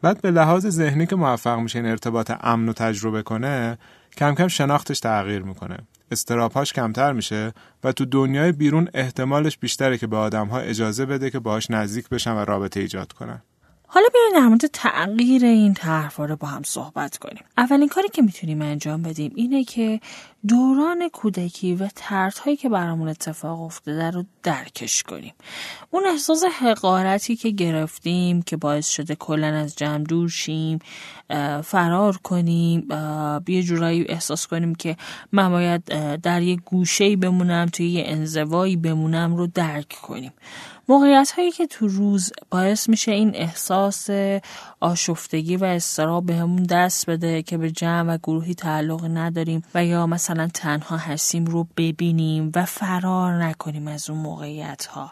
بعد 0.02 0.22
به 0.22 0.32
لحاظ 0.32 0.68
ذهنی 0.68 1.06
که 1.06 1.16
موفق 1.16 1.60
میشه 1.60 1.80
این 1.80 1.88
ارتباط 1.88 2.32
امن 2.42 2.70
و 2.70 2.74
تجربه 2.74 3.22
کنه 3.22 3.78
کم 4.18 4.36
کم 4.36 4.48
شناختش 4.48 5.00
تغییر 5.00 5.42
می‌کنه. 5.42 5.78
استراپاش 6.12 6.74
کمتر 6.74 7.14
میشه 7.14 7.54
و 7.84 7.92
تو 7.92 8.06
دنیای 8.06 8.52
بیرون 8.52 8.90
احتمالش 8.94 9.58
بیشتره 9.58 9.98
که 9.98 10.08
به 10.08 10.18
آدم 10.18 10.48
ها 10.48 10.60
اجازه 10.60 11.06
بده 11.06 11.30
که 11.30 11.40
باهاش 11.40 11.72
نزدیک 11.72 12.10
بشن 12.10 12.32
و 12.32 12.46
رابطه 12.46 12.80
ایجاد 12.80 13.14
کنن. 13.14 13.42
حالا 13.90 14.08
بیاین 14.14 14.34
در 14.34 14.48
مورد 14.48 14.66
تغییر 14.66 15.46
این 15.46 15.76
رو 16.18 16.36
با 16.36 16.48
هم 16.48 16.64
صحبت 16.64 17.18
کنیم. 17.18 17.44
اولین 17.58 17.88
کاری 17.88 18.10
که 18.10 18.22
می‌تونیم 18.22 18.62
انجام 18.62 19.02
بدیم 19.02 19.32
اینه 19.36 19.64
که 19.64 20.00
دوران 20.48 21.10
کودکی 21.10 21.76
و 21.76 21.88
تردهایی 21.96 22.58
که 22.58 22.70
برامون 22.70 23.08
اتفاق 23.08 23.62
افتاده 23.62 24.12
رو 24.12 24.24
درکش 24.44 25.04
کنیم. 25.04 25.34
اون 25.92 26.04
احساس 26.08 26.44
حقارتی 26.62 27.36
که 27.36 27.50
گرفتیم 27.50 28.42
که 28.42 28.58
باعث 28.58 28.88
شده 28.88 29.16
کلا 29.16 29.48
از 29.48 29.76
جمع 29.76 30.04
دور 30.04 30.30
شیم 30.30 30.80
فرار 31.64 32.18
کنیم 32.18 32.88
یه 33.48 33.64
جورایی 33.64 34.06
احساس 34.10 34.48
کنیم 34.48 34.76
که 34.76 34.98
من 35.32 35.50
باید 35.50 35.86
در 36.22 36.42
یه 36.42 36.56
گوشه 36.56 37.16
بمونم 37.16 37.66
توی 37.66 37.90
یه 37.90 38.04
انزوایی 38.06 38.76
بمونم 38.76 39.36
رو 39.36 39.48
درک 39.48 39.98
کنیم. 40.02 40.32
موقعیت 40.90 41.32
هایی 41.32 41.52
که 41.52 41.68
تو 41.68 41.88
روز 41.88 42.32
باعث 42.50 42.90
میشه 42.90 43.12
این 43.12 43.36
احساس 43.36 44.10
آشفتگی 44.80 45.58
و 45.58 45.64
استراب 45.64 46.26
بهمون 46.26 46.64
دست 46.64 47.10
بده 47.10 47.44
که 47.44 47.58
به 47.58 47.72
جمع 47.72 48.14
و 48.14 48.18
گروهی 48.18 48.56
تعلق 48.56 49.06
نداریم 49.18 49.62
و 49.76 49.86
یا 49.86 50.08
مثلا 50.08 50.48
تنها 50.54 50.98
هستیم 50.98 51.46
رو 51.46 51.68
ببینیم 51.78 52.52
و 52.56 52.66
فرار 52.66 53.44
نکنیم 53.44 53.88
از 53.88 54.10
اون 54.10 54.20
موقعیت 54.20 54.86
ها 54.86 55.12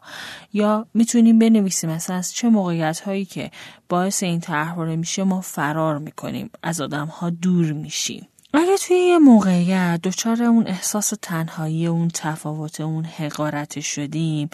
یا 0.54 0.86
می‌تونیم 0.94 1.40
بنویسیم 1.40 1.90
مثلا 1.90 2.16
از 2.16 2.34
چه 2.34 2.50
موقعیت 2.50 3.00
هایی 3.00 3.26
که 3.26 3.52
باعث 3.90 4.24
این 4.24 4.40
تحواره 4.40 4.96
میشه 4.96 5.24
ما 5.24 5.42
فرار 5.42 5.98
می‌کنیم 5.98 6.50
از 6.64 6.82
آدم 6.82 7.08
ها 7.08 7.30
دور 7.30 7.72
میشیم. 7.72 8.28
اگه 8.58 8.78
توی 8.78 8.98
یه 8.98 9.18
موقعیت 9.18 10.00
دچار 10.04 10.44
اون 10.44 10.68
احساس 10.68 11.14
تنهایی 11.22 11.88
اون 11.88 12.08
تفاوت 12.08 12.82
اون 12.82 13.06
حقارت 13.06 13.80
شدیم. 13.80 14.50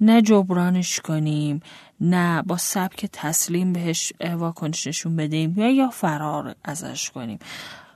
نه 0.00 0.22
جبرانش 0.22 1.00
کنیم 1.00 1.60
نه 2.00 2.42
با 2.42 2.56
سبک 2.56 3.06
تسلیم 3.12 3.72
بهش 3.72 4.12
واکنش 4.38 4.86
نشون 4.86 5.16
بدیم 5.16 5.54
یا 5.58 5.70
یا 5.70 5.88
فرار 5.90 6.54
ازش 6.64 7.10
کنیم. 7.10 7.38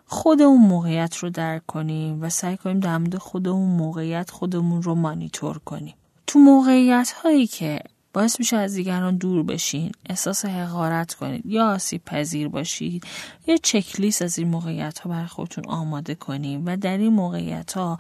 خود 0.07 0.43
اون 0.43 0.61
موقعیت 0.61 1.17
رو 1.17 1.31
درک 1.31 1.67
کنیم 1.67 2.23
و 2.23 2.29
سعی 2.29 2.57
کنیم 2.57 2.81
در 2.81 3.19
خود 3.19 3.49
اون 3.49 3.71
موقعیت 3.71 4.31
خودمون 4.31 4.83
رو 4.83 4.95
مانیتور 4.95 5.59
کنیم. 5.59 5.95
تو 6.27 6.39
موقعیت 6.39 7.15
هایی 7.23 7.47
که 7.47 7.81
باعث 8.19 8.39
میشه 8.39 8.57
از 8.57 8.75
دیگران 8.75 9.17
دور 9.17 9.43
بشین. 9.43 9.93
احساس 10.09 10.45
حقارت 10.45 11.15
کنید. 11.15 11.47
یا 11.47 11.67
آسیب 11.67 12.05
پذیر 12.05 12.49
باشید. 12.49 13.05
یا 13.47 13.57
چکلیست 13.57 14.23
از 14.23 14.39
این 14.39 14.49
موقعیت 14.49 14.99
ها 14.99 15.11
برای 15.11 15.27
خودتون 15.27 15.65
آماده 15.67 16.15
کنید 16.15 16.63
و 16.67 16.77
در 16.77 16.99
این 16.99 17.13
موقعیت 17.13 17.73
ها 17.73 17.99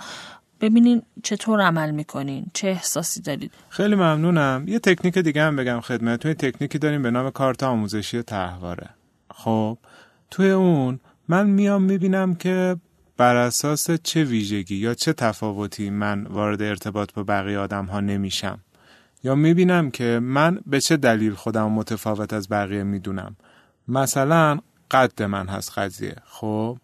ببینین 0.61 1.03
چطور 1.23 1.61
عمل 1.61 1.91
می‌کنین. 1.91 2.47
چه 2.55 2.69
احساسی 2.69 3.21
دارید. 3.23 3.51
خیلی 3.69 3.95
ممنونم. 3.95 4.65
یه 4.69 4.79
تکنیک 4.79 5.19
دیگه 5.19 5.43
هم 5.43 5.57
بگم 5.57 5.81
خدمتتون. 5.81 6.35
تکنیکی 6.35 6.79
داریم 6.79 7.03
به 7.03 7.11
نام 7.11 7.31
کارت 7.31 7.63
آموزشی 7.63 8.23
تحواره 8.23 8.91
خب 9.35 9.79
توی 10.31 10.51
اون 10.51 11.01
من 11.29 11.47
میام 11.47 11.83
می‌بینم 11.83 12.35
که 12.35 12.77
بر 13.17 13.37
اساس 13.37 13.91
چه 13.91 14.25
ویژگی 14.25 14.77
یا 14.77 14.95
چه 14.95 15.13
تفاوتی 15.13 15.91
من 15.91 16.27
وارد 16.27 16.63
ارتباط 16.63 17.13
با 17.13 17.23
بقیه 17.23 17.59
آدم 17.59 17.87
ها 17.87 18.01
نمیشم. 18.01 18.59
یا 19.23 19.35
می‌بینم 19.35 19.91
که 19.91 20.21
من 20.23 20.59
به 20.67 20.81
چه 20.81 20.97
دلیل 20.97 21.35
خودم 21.35 21.71
متفاوت 21.71 22.33
از 22.33 22.49
بقیه 22.49 22.83
می‌دونم؟ 22.83 23.37
مثلا 23.89 24.59
قد 24.91 25.23
من 25.23 25.47
هست 25.49 25.79
قضیه 25.79 26.17
خب؟ 26.25 26.79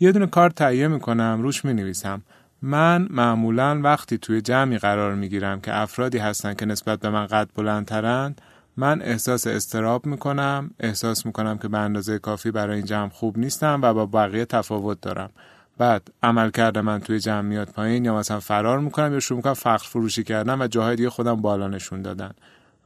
یه 0.00 0.12
دونه 0.12 0.26
کار 0.26 0.50
تهیه 0.50 0.88
می‌کنم 0.88 1.38
روش 1.42 1.64
می‌نویسم. 1.64 2.22
من 2.62 3.06
معمولا 3.10 3.80
وقتی 3.84 4.18
توی 4.18 4.40
جمعی 4.40 4.78
قرار 4.78 5.14
می‌گیرم 5.14 5.60
که 5.60 5.80
افرادی 5.80 6.18
هستن 6.18 6.54
که 6.54 6.66
نسبت 6.66 7.00
به 7.00 7.10
من 7.10 7.26
قد 7.26 7.48
بلندترند 7.56 8.40
من 8.76 9.02
احساس 9.02 9.46
استراب 9.46 10.06
می‌کنم 10.06 10.70
احساس 10.80 11.26
می‌کنم 11.26 11.58
که 11.58 11.68
به 11.68 11.78
اندازه 11.78 12.18
کافی 12.18 12.50
برای 12.50 12.76
این 12.76 12.86
جمع 12.86 13.08
خوب 13.08 13.38
نیستم 13.38 13.80
و 13.82 13.94
با 13.94 14.06
بقیه 14.06 14.44
تفاوت 14.44 15.00
دارم. 15.00 15.30
بعد 15.78 16.08
عمل 16.22 16.50
کرده 16.50 16.80
من 16.80 17.00
توی 17.00 17.20
جمع 17.20 17.40
میاد 17.40 17.68
پایین 17.68 18.04
یا 18.04 18.16
مثلا 18.16 18.40
فرار 18.40 18.80
می‌کنم 18.80 19.12
یا 19.12 19.20
شروع 19.20 19.36
می‌کنم 19.36 19.54
فخر 19.54 19.88
فروشی 19.88 20.24
کردن 20.24 20.62
و 20.62 20.66
جاهای 20.66 20.96
دیگه 20.96 21.10
خودم 21.10 21.42
بالا 21.42 21.68
نشون 21.68 22.02
دادن. 22.02 22.30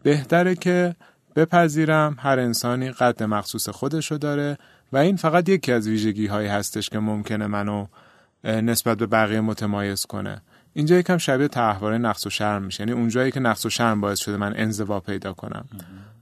بهتره 0.02 0.54
که 0.54 0.96
بپذیرم 1.36 2.16
هر 2.18 2.38
انسانی 2.38 2.90
قد 2.90 3.22
مخصوص 3.22 3.68
خودشو 3.68 4.16
داره 4.16 4.58
و 4.92 4.96
این 4.96 5.16
فقط 5.16 5.48
یکی 5.48 5.72
از 5.72 5.88
ویژگی 5.88 6.26
هایی 6.26 6.48
هستش 6.48 6.90
که 6.90 6.98
ممکنه 6.98 7.46
منو 7.46 7.86
نسبت 8.44 8.98
به 8.98 9.06
بقیه 9.06 9.40
متمایز 9.40 10.06
کنه. 10.06 10.42
اینجا 10.72 10.96
یکم 10.96 11.18
شبیه 11.18 11.48
تحواره 11.48 11.98
نقص 11.98 12.26
و 12.26 12.30
شرم 12.30 12.62
میشه. 12.62 12.82
یعنی 12.82 12.92
اونجایی 12.92 13.30
که 13.30 13.40
نقص 13.40 13.66
و 13.66 13.70
شرم 13.70 14.00
باعث 14.00 14.18
شده 14.18 14.36
من 14.36 14.54
انزوا 14.56 15.00
پیدا 15.00 15.32
کنم. 15.32 15.64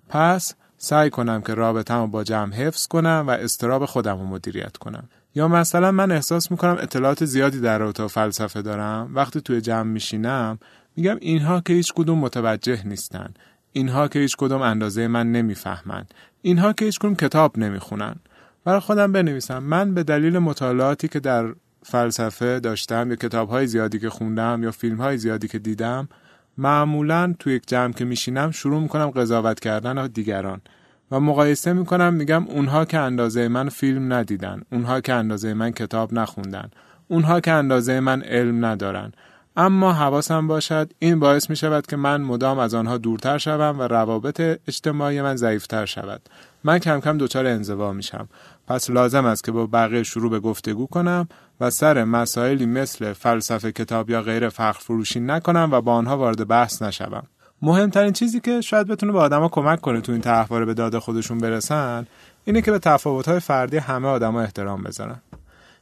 پس 0.08 0.54
سعی 0.78 1.10
کنم 1.10 1.42
که 1.42 1.54
رابطه‌مو 1.54 2.06
با 2.06 2.24
جمع 2.24 2.54
حفظ 2.54 2.86
کنم 2.86 3.24
و 3.28 3.30
استراب 3.30 3.84
خودم 3.84 4.18
رو 4.18 4.26
مدیریت 4.26 4.76
کنم. 4.76 5.08
یا 5.36 5.48
مثلا 5.48 5.92
من 5.92 6.12
احساس 6.12 6.50
می‌کنم 6.50 6.76
اطلاعات 6.80 7.24
زیادی 7.24 7.60
در 7.60 7.78
رابطه 7.78 8.06
فلسفه 8.06 8.62
دارم. 8.62 9.10
وقتی 9.14 9.40
توی 9.40 9.60
جمع 9.60 9.92
میشینم 9.92 10.58
میگم 10.96 11.16
اینها 11.20 11.60
که 11.60 11.72
هیچ 11.72 11.92
کدوم 11.92 12.18
متوجه 12.18 12.86
نیستن. 12.86 13.34
اینها 13.72 14.08
که 14.08 14.18
هیچ 14.18 14.36
کدوم 14.36 14.62
اندازه 14.62 15.08
من 15.08 15.32
نمی‌فهمند 15.32 16.14
اینها 16.42 16.72
که 16.72 16.84
هیچ 16.84 16.98
کدوم 16.98 17.14
کتاب 17.14 17.58
نمی‌خونن. 17.58 18.16
برای 18.64 18.80
خودم 18.80 19.12
بنویسم. 19.12 19.58
من 19.58 19.94
به 19.94 20.02
دلیل 20.02 20.38
مطالعاتی 20.38 21.08
که 21.08 21.20
در 21.20 21.54
فلسفه 21.82 22.60
داشتم 22.60 23.10
یا 23.10 23.16
کتاب 23.16 23.48
های 23.48 23.66
زیادی 23.66 23.98
که 23.98 24.10
خوندم 24.10 24.60
یا 24.62 24.70
فیلم 24.70 24.96
های 24.96 25.18
زیادی 25.18 25.48
که 25.48 25.58
دیدم 25.58 26.08
معمولا 26.58 27.34
توی 27.38 27.54
یک 27.54 27.62
جمع 27.66 27.92
که 27.92 28.04
میشینم 28.04 28.50
شروع 28.50 28.80
می‌کنم 28.80 29.10
قضاوت 29.10 29.60
کردن 29.60 30.06
دیگران. 30.06 30.60
و 31.10 31.20
مقایسه 31.20 31.72
می‌کنم 31.72 32.14
میگم 32.14 32.44
اونها 32.48 32.84
که 32.84 32.98
اندازه 32.98 33.48
من 33.48 33.68
فیلم 33.68 34.12
ندیدن 34.12 34.62
اونها 34.72 35.00
که 35.00 35.12
اندازه 35.12 35.54
من 35.54 35.70
کتاب 35.70 36.14
نخوندن 36.14 36.70
اونها 37.08 37.40
که 37.40 37.52
اندازه 37.52 38.00
من 38.00 38.22
علم 38.22 38.64
ندارن. 38.64 39.12
اما 39.56 39.92
حواسم 39.92 40.46
باشد 40.46 40.92
این 40.98 41.20
باعث 41.20 41.50
می 41.50 41.56
شود 41.56 41.86
که 41.86 41.96
من 41.96 42.20
مدام 42.20 42.58
از 42.58 42.74
آنها 42.74 42.98
دورتر 42.98 43.38
شوم 43.38 43.78
و 43.78 43.82
روابط 43.82 44.40
اجتماعی 44.68 45.22
من 45.22 45.36
ضعیفتر 45.36 45.86
شود. 45.86 46.22
من 46.64 46.78
کم 46.78 47.00
کم 47.00 47.18
دچار 47.18 47.46
انزوا 47.46 47.92
میشم. 47.92 48.28
پس 48.66 48.90
لازم 48.90 49.24
است 49.24 49.44
که 49.44 49.52
با 49.52 49.66
بقیه 49.66 50.02
شروع 50.02 50.30
به 50.30 50.40
گفتگو 50.40 50.86
کنم 50.86 51.28
و 51.60 51.70
سر 51.70 52.04
مسائلی 52.04 52.66
مثل 52.66 53.12
فلسفه 53.12 53.72
کتاب 53.72 54.10
یا 54.10 54.22
غیر 54.22 54.48
فخر 54.48 54.80
فروشی 54.80 55.20
نکنم 55.20 55.68
و 55.72 55.80
با 55.80 55.94
آنها 55.94 56.18
وارد 56.18 56.48
بحث 56.48 56.82
نشوم. 56.82 57.26
مهمترین 57.62 58.12
چیزی 58.12 58.40
که 58.40 58.60
شاید 58.60 58.86
بتونه 58.86 59.12
به 59.12 59.18
آدما 59.18 59.48
کمک 59.48 59.80
کنه 59.80 60.00
تو 60.00 60.12
این 60.12 60.20
تحواره 60.20 60.64
به 60.64 60.74
داد 60.74 60.98
خودشون 60.98 61.38
برسن 61.38 62.06
اینه 62.44 62.62
که 62.62 62.70
به 62.70 62.78
تفاوت‌های 62.78 63.40
فردی 63.40 63.76
همه 63.76 64.08
آدما 64.08 64.42
احترام 64.42 64.82
بذارن. 64.82 65.18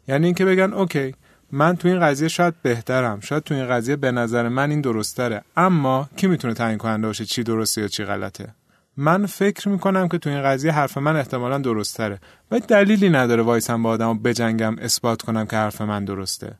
یعنی 0.08 0.26
اینکه 0.26 0.44
بگن 0.44 0.72
اوکی 0.72 1.14
من 1.52 1.76
تو 1.76 1.88
این 1.88 2.00
قضیه 2.00 2.28
شاید 2.28 2.54
بهترم 2.62 3.20
شاید 3.20 3.42
تو 3.42 3.54
این 3.54 3.68
قضیه 3.68 3.96
به 3.96 4.12
نظر 4.12 4.48
من 4.48 4.70
این 4.70 4.80
درستره 4.80 5.42
اما 5.56 6.08
کی 6.16 6.26
می‌تونه 6.26 6.54
تعیین 6.54 6.78
کننده 6.78 7.06
باشه 7.06 7.24
چی 7.24 7.42
درسته 7.42 7.80
یا 7.80 7.88
چی 7.88 8.04
غلطه؟ 8.04 8.48
من 8.96 9.26
فکر 9.26 9.68
می‌کنم 9.68 10.08
که 10.08 10.18
تو 10.18 10.30
این 10.30 10.42
قضیه 10.42 10.72
حرف 10.72 10.98
من 10.98 11.16
احتمالا 11.16 11.58
درستره 11.58 12.20
و 12.50 12.60
دلیلی 12.60 13.10
نداره 13.10 13.42
وایسم 13.42 13.82
با 13.82 13.90
آدم 13.90 14.18
بجنگم 14.18 14.76
اثبات 14.78 15.22
کنم 15.22 15.46
که 15.46 15.56
حرف 15.56 15.80
من 15.80 16.04
درسته. 16.04 16.54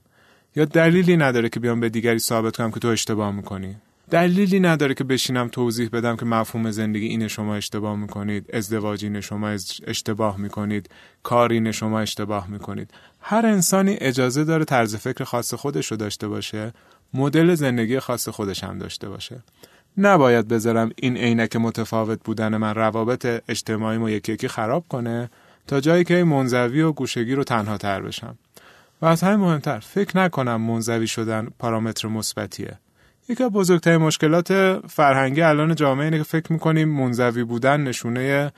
یا 0.56 0.64
دلیلی 0.64 1.16
نداره 1.16 1.48
که 1.48 1.60
بیام 1.60 1.80
به 1.80 1.88
دیگری 1.88 2.18
ثابت 2.18 2.56
کنم 2.56 2.70
که 2.70 2.80
تو 2.80 2.88
اشتباه 2.88 3.30
می‌کنی. 3.30 3.76
دلیلی 4.10 4.60
نداره 4.60 4.94
که 4.94 5.04
بشینم 5.04 5.48
توضیح 5.48 5.88
بدم 5.92 6.16
که 6.16 6.24
مفهوم 6.24 6.70
زندگی 6.70 7.06
اینه 7.06 7.28
شما 7.28 7.54
اشتباه 7.54 7.96
می‌کنید 7.96 8.50
ازدواج 8.52 9.04
اینه 9.04 9.20
شما 9.20 9.48
اشتباه 9.86 10.40
می‌کنید 10.40 10.90
کار 11.22 11.52
اینه 11.52 11.72
شما 11.72 12.00
اشتباه 12.00 12.50
می‌کنید. 12.50 12.90
هر 13.20 13.46
انسانی 13.46 13.96
اجازه 14.00 14.44
داره 14.44 14.64
طرز 14.64 14.96
فکر 14.96 15.24
خاص 15.24 15.54
خودش 15.54 15.90
رو 15.90 15.96
داشته 15.96 16.28
باشه 16.28 16.72
مدل 17.14 17.54
زندگی 17.54 17.98
خاص 17.98 18.28
خودش 18.28 18.64
هم 18.64 18.78
داشته 18.78 19.08
باشه. 19.08 19.42
نباید 19.98 20.48
بذارم 20.48 20.90
این 20.96 21.16
عینک 21.16 21.56
متفاوت 21.56 22.20
بودن 22.24 22.56
من 22.56 22.74
روابط 22.74 23.42
اجتماعی 23.48 23.98
و 23.98 24.08
یکی 24.08 24.32
یکی 24.32 24.48
خراب 24.48 24.84
کنه 24.88 25.30
تا 25.66 25.80
جایی 25.80 26.04
که 26.04 26.24
منزوی 26.24 26.82
و 26.82 26.92
گوشگی 26.92 27.34
رو 27.34 27.44
تنها 27.44 27.78
تر 27.78 28.02
بشم. 28.02 28.38
و 29.02 29.06
از 29.06 29.22
همین 29.22 29.40
مهمتر 29.40 29.78
فکر 29.78 30.16
نکنم 30.16 30.60
منزوی 30.60 31.06
شدن 31.06 31.48
پارامتر 31.58 32.08
مثبتیه. 32.08 32.78
یکی 33.28 33.44
از 33.44 33.50
بزرگترین 33.50 33.96
مشکلات 33.96 34.78
فرهنگی 34.88 35.42
الان 35.42 35.74
جامعه 35.74 36.04
اینه 36.04 36.18
که 36.18 36.24
فکر 36.24 36.52
می‌کنیم 36.52 36.88
منزوی 36.88 37.44
بودن 37.44 37.80
نشونه 37.80 38.52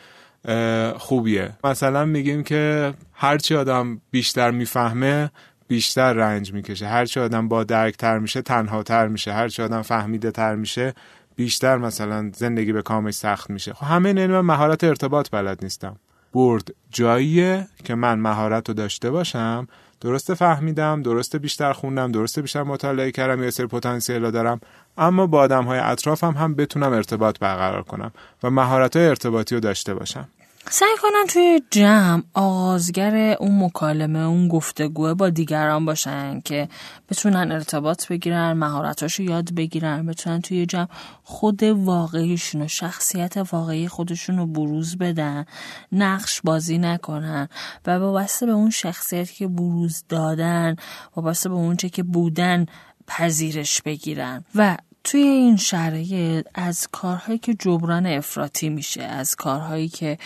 خوبیه. 0.97 1.53
مثلا 1.65 2.05
میگیم 2.05 2.43
که 2.43 2.95
هرچی 3.13 3.55
آدم 3.55 4.01
بیشتر 4.11 4.51
می‌فهمه 4.51 5.31
بیشتر 5.69 6.13
رنج 6.13 6.53
می‌کشه. 6.53 6.87
هرچی 6.87 7.21
آدم 7.21 7.49
با 7.49 7.65
درکتر 7.65 8.19
میشه 8.19 8.43
تنها 8.43 8.83
تر 8.83 9.09
میشه 9.09 9.33
هرچی 9.33 9.63
آدم 9.63 9.83
فهمیده 9.83 10.31
تر 10.31 10.55
میشه 10.55 10.95
بیشتر 11.37 11.77
مثلا 11.77 12.31
زندگی 12.35 12.73
به 12.73 12.83
کامش 12.83 13.15
سخت 13.15 13.51
میشه. 13.51 13.73
خب 13.73 13.87
همه 13.87 14.09
این 14.09 14.27
من 14.27 14.41
مهارت 14.41 14.85
ارتباط 14.85 15.31
بلد 15.31 15.59
نیستم. 15.63 15.97
برد 16.35 16.75
جاییه 16.91 17.69
که 17.85 17.95
من 17.95 18.19
مهارت 18.19 18.69
رو 18.69 18.75
داشته 18.75 19.11
باشم 19.11 19.69
درسته 20.01 20.35
فهمیدم 20.35 21.03
درسته 21.03 21.39
بیشتر 21.39 21.73
خوندم 21.73 22.13
درسته 22.13 22.43
بیشتر 22.43 22.63
مطالعه 22.63 23.11
کردم 23.11 23.43
یه 23.43 23.51
سری 23.51 23.67
پتانسیل 23.67 24.31
دارم 24.31 24.61
اما 24.99 25.27
با 25.27 25.41
آدم 25.41 25.65
های 25.65 25.79
اطرافم 25.79 26.33
هم 26.33 26.55
بتونم 26.55 26.93
ارتباط 26.93 27.39
برقرار 27.39 27.83
کنم 27.83 28.13
و 28.43 28.51
مهارت 28.51 28.97
های 28.97 29.07
ارتباطی 29.07 29.55
رو 29.55 29.61
داشته 29.61 29.95
باشم. 29.95 30.29
سعی 30.71 30.97
کنن 31.03 31.27
توی 31.29 31.63
جمع 31.71 32.23
آغازگر 32.35 33.37
اون 33.41 33.65
مکالمه 33.65 34.19
اون 34.19 34.49
گفتگوه 34.49 35.15
با 35.15 35.29
دیگران 35.29 35.85
باشن 35.85 36.41
که 36.41 36.69
بتونن 37.09 37.53
ارتباط 37.53 38.09
بگیرن 38.09 38.53
مهارتاشو 38.53 39.23
یاد 39.23 39.55
بگیرن 39.55 40.07
بتونن 40.07 40.41
توی 40.41 40.67
جمع 40.67 40.89
خود 41.23 41.63
واقعیشون 41.63 42.63
و 42.63 42.69
شخصیت 42.69 43.37
واقعی 43.53 43.89
خودشون 43.89 44.39
رو 44.39 44.47
بروز 44.47 44.99
بدن 44.99 45.45
نقش 45.93 46.41
بازی 46.45 46.79
نکنن 46.79 47.49
و 47.87 47.99
وابسته 47.99 48.47
به 48.47 48.53
اون 48.53 48.71
شخصیتی 48.71 49.35
که 49.35 49.49
بروز 49.49 50.05
دادن 50.09 50.77
وابسته 51.17 51.49
به 51.49 51.55
اونچه 51.55 51.89
که 51.89 52.03
بودن 52.03 52.67
پذیرش 53.07 53.83
بگیرن. 53.83 54.45
و 54.55 54.77
توی 55.07 55.21
این 55.21 55.57
شرایط 55.57 56.47
از 56.55 56.89
کارهایی 56.93 57.39
که 57.39 57.55
جبران 57.55 58.07
افراطی 58.07 58.69
میشه 58.69 59.03
از 59.03 59.37
کارهایی 59.37 59.89
که 59.89 60.19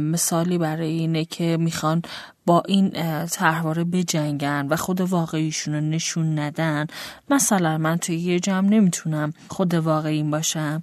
مثالی 0.00 0.58
برای 0.58 0.90
اینه 0.90 1.24
که 1.24 1.56
می‌خوان 1.60 2.02
با 2.46 2.62
این 2.68 2.90
طرحواره 3.26 3.84
بجنگن 3.84 4.66
و 4.70 4.76
خود 4.76 5.00
واقعیشون 5.00 5.74
رو 5.74 5.80
نشون 5.80 6.38
ندن. 6.38 6.86
مثلا 7.30 7.78
من 7.78 7.96
توی 7.96 8.16
یه 8.16 8.40
جمع 8.40 8.68
نمی‌تونم 8.68 9.32
خود 9.48 9.74
واقعیم 9.74 10.30
باشم 10.30 10.82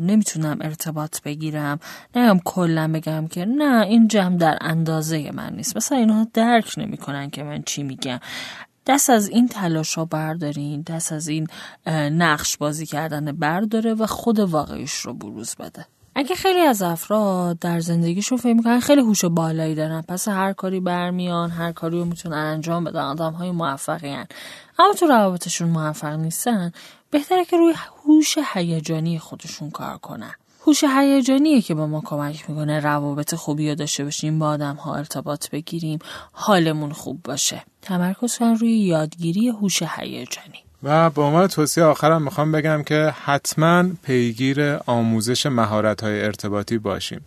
نمی‌تونم 0.00 0.58
ارتباط 0.60 1.22
بگیرم. 1.22 1.78
نگم 2.16 2.40
کلا 2.44 2.92
بگم 2.92 3.26
که 3.26 3.44
نه 3.44 3.86
این 3.86 4.08
جمع 4.08 4.36
در 4.36 4.58
اندازه 4.60 5.30
من 5.32 5.52
نیست. 5.56 5.76
مثلا 5.76 5.98
اینها 5.98 6.26
درک 6.34 6.74
نمی‌کنن 6.76 7.30
که 7.30 7.42
من 7.42 7.62
چی 7.62 7.82
میگم. 7.82 8.20
دست 8.86 9.10
از 9.10 9.28
این 9.28 9.48
تلاش 9.48 9.94
ها 9.94 10.04
بردارین 10.04 10.82
دست 10.82 11.12
از 11.12 11.28
این 11.28 11.46
نقش 12.10 12.56
بازی 12.56 12.86
کردن 12.86 13.32
برداره 13.32 13.94
و 13.94 14.06
خود 14.06 14.38
واقعیش 14.38 14.94
رو 14.94 15.14
بروز 15.14 15.54
بده 15.54 15.86
اگه 16.14 16.34
خیلی 16.34 16.60
از 16.60 16.82
افراد 16.82 17.58
در 17.58 17.80
زندگیشون 17.80 18.38
فکر 18.38 18.52
می‌کنن 18.52 18.80
خیلی 18.80 19.00
هوش 19.00 19.24
بالایی 19.24 19.74
دارن 19.74 20.02
پس 20.02 20.28
هر 20.28 20.52
کاری 20.52 20.80
برمیان 20.80 21.50
هر 21.50 21.72
کاری 21.72 21.98
رو 21.98 22.04
می‌تونن 22.04 22.36
انجام 22.36 22.84
بدن 22.84 23.00
آدم 23.00 23.32
های 23.32 23.50
موفقی 23.50 24.10
هن. 24.10 24.26
اما 24.78 24.94
تو 24.94 25.06
روابطشون 25.06 25.68
موفق 25.68 26.12
نیستن 26.12 26.72
بهتره 27.10 27.44
که 27.44 27.56
روی 27.56 27.74
هوش 28.04 28.38
هیجانی 28.54 29.18
خودشون 29.18 29.70
کار 29.70 29.98
کنن 29.98 30.34
هوش 30.66 30.84
هیجانیه 30.84 31.62
که 31.62 31.74
به 31.74 31.86
ما 31.86 32.02
کمک 32.04 32.50
می‌کنه 32.50 32.80
روابط 32.80 33.34
خوبی 33.34 33.74
داشته 33.74 34.04
باشیم 34.04 34.38
با 34.38 34.48
آدم 34.48 34.74
ها 34.74 34.96
ارتباط 34.96 35.50
بگیریم 35.50 35.98
حالمون 36.32 36.92
خوب 36.92 37.22
باشه. 37.24 37.64
تمرکز 37.82 38.38
کن 38.38 38.54
روی 38.54 38.78
یادگیری 38.78 39.48
هوش 39.48 39.82
هیجانی. 39.82 40.58
و 40.82 41.10
به 41.10 41.22
عنوان 41.22 41.46
توصیه 41.46 41.84
آخرم 41.84 42.22
می‌خوام 42.22 42.52
بگم 42.52 42.82
که 42.82 43.14
حتما 43.24 43.84
پیگیر 44.02 44.78
آموزش 44.86 45.46
مهارت 45.46 46.02
های 46.02 46.24
ارتباطی 46.24 46.78
باشیم. 46.78 47.20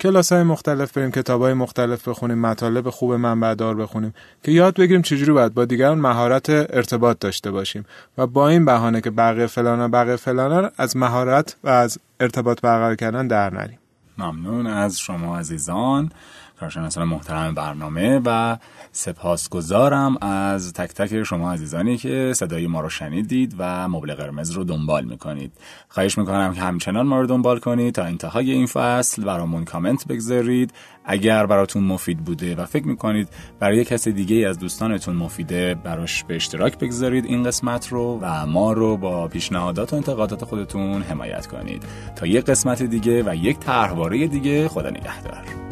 کلاس 0.00 0.32
های 0.32 0.42
مختلف 0.42 0.92
بریم 0.92 1.10
کتاب 1.10 1.42
های 1.42 1.54
مختلف 1.54 2.08
بخونیم 2.08 2.38
مطالب 2.38 2.90
خوب 2.90 3.12
منبعدار 3.12 3.74
بخونیم 3.74 4.14
که 4.42 4.52
یاد 4.52 4.74
بگیریم 4.74 5.02
چجوری 5.02 5.32
باید 5.32 5.54
با 5.54 5.64
دیگران 5.64 5.98
مهارت 5.98 6.50
ارتباط 6.50 7.18
داشته 7.18 7.50
باشیم. 7.50 7.84
و 8.18 8.26
با 8.26 8.48
این 8.48 8.64
بهانه 8.64 9.00
که 9.00 9.10
بقیه 9.10 9.46
فلان 9.46 9.90
بقیه 9.90 10.16
فلان 10.16 10.70
از 10.76 10.96
مهارت 10.96 11.56
و 11.64 11.68
از 11.68 11.98
ارتباط 12.20 12.60
برقرار 12.60 12.94
کردن 12.94 13.26
در 13.26 13.54
نریم. 13.54 13.78
ممنون 14.18 14.66
از 14.66 14.98
شما 14.98 15.38
عزیزان. 15.38 16.10
کارشناسان 16.60 17.08
محترم 17.08 17.54
برنامه 17.54 18.20
و 18.24 18.56
سپاسگزارم 18.92 20.16
از 20.20 20.72
تک 20.72 20.94
تک 20.94 21.22
شما 21.22 21.52
عزیزانی 21.52 21.96
که 21.96 22.32
صدای 22.34 22.66
ما 22.66 22.80
رو 22.80 22.88
شنیدید 22.88 23.54
و 23.58 23.88
مبل 23.88 24.14
قرمز 24.14 24.50
رو 24.50 24.64
دنبال 24.64 25.04
می‌کنید. 25.04 25.52
خواهش 25.88 26.18
می‌کنم 26.18 26.54
که 26.54 26.60
همچنان 26.60 27.06
ما 27.06 27.20
رو 27.20 27.26
دنبال 27.26 27.58
کنید 27.58 27.94
تا 27.94 28.04
انتهای 28.04 28.50
این 28.52 28.66
فصل 28.66 29.24
برامون 29.24 29.64
کامنت 29.64 30.06
بگذارید. 30.06 30.72
اگر 31.04 31.46
براتون 31.46 31.84
مفید 31.84 32.18
بوده 32.18 32.56
و 32.56 32.64
فکر 32.64 32.86
می‌کنید 32.86 33.28
برای 33.60 33.84
کسی 33.84 34.12
دیگه 34.12 34.48
از 34.48 34.58
دوستانتون 34.58 35.16
مفیده 35.16 35.74
براش 35.74 36.24
به 36.24 36.36
اشتراک 36.36 36.78
بگذارید 36.78 37.24
این 37.24 37.42
قسمت 37.42 37.88
رو 37.88 38.18
و 38.22 38.46
ما 38.46 38.72
رو 38.72 38.96
با 38.96 39.28
پیشنهادات 39.28 39.92
و 39.92 39.96
انتقادات 39.96 40.44
خودتون 40.44 41.02
حمایت 41.02 41.46
کنید. 41.46 41.82
تا 42.16 42.26
یک 42.26 42.44
قسمت 42.44 42.82
دیگه 42.82 43.22
و 43.22 43.34
یک 43.34 43.58
طرحواره 43.58 44.26
دیگه 44.26 44.68
خدا 44.68 44.90
نگهدار. 44.90 45.63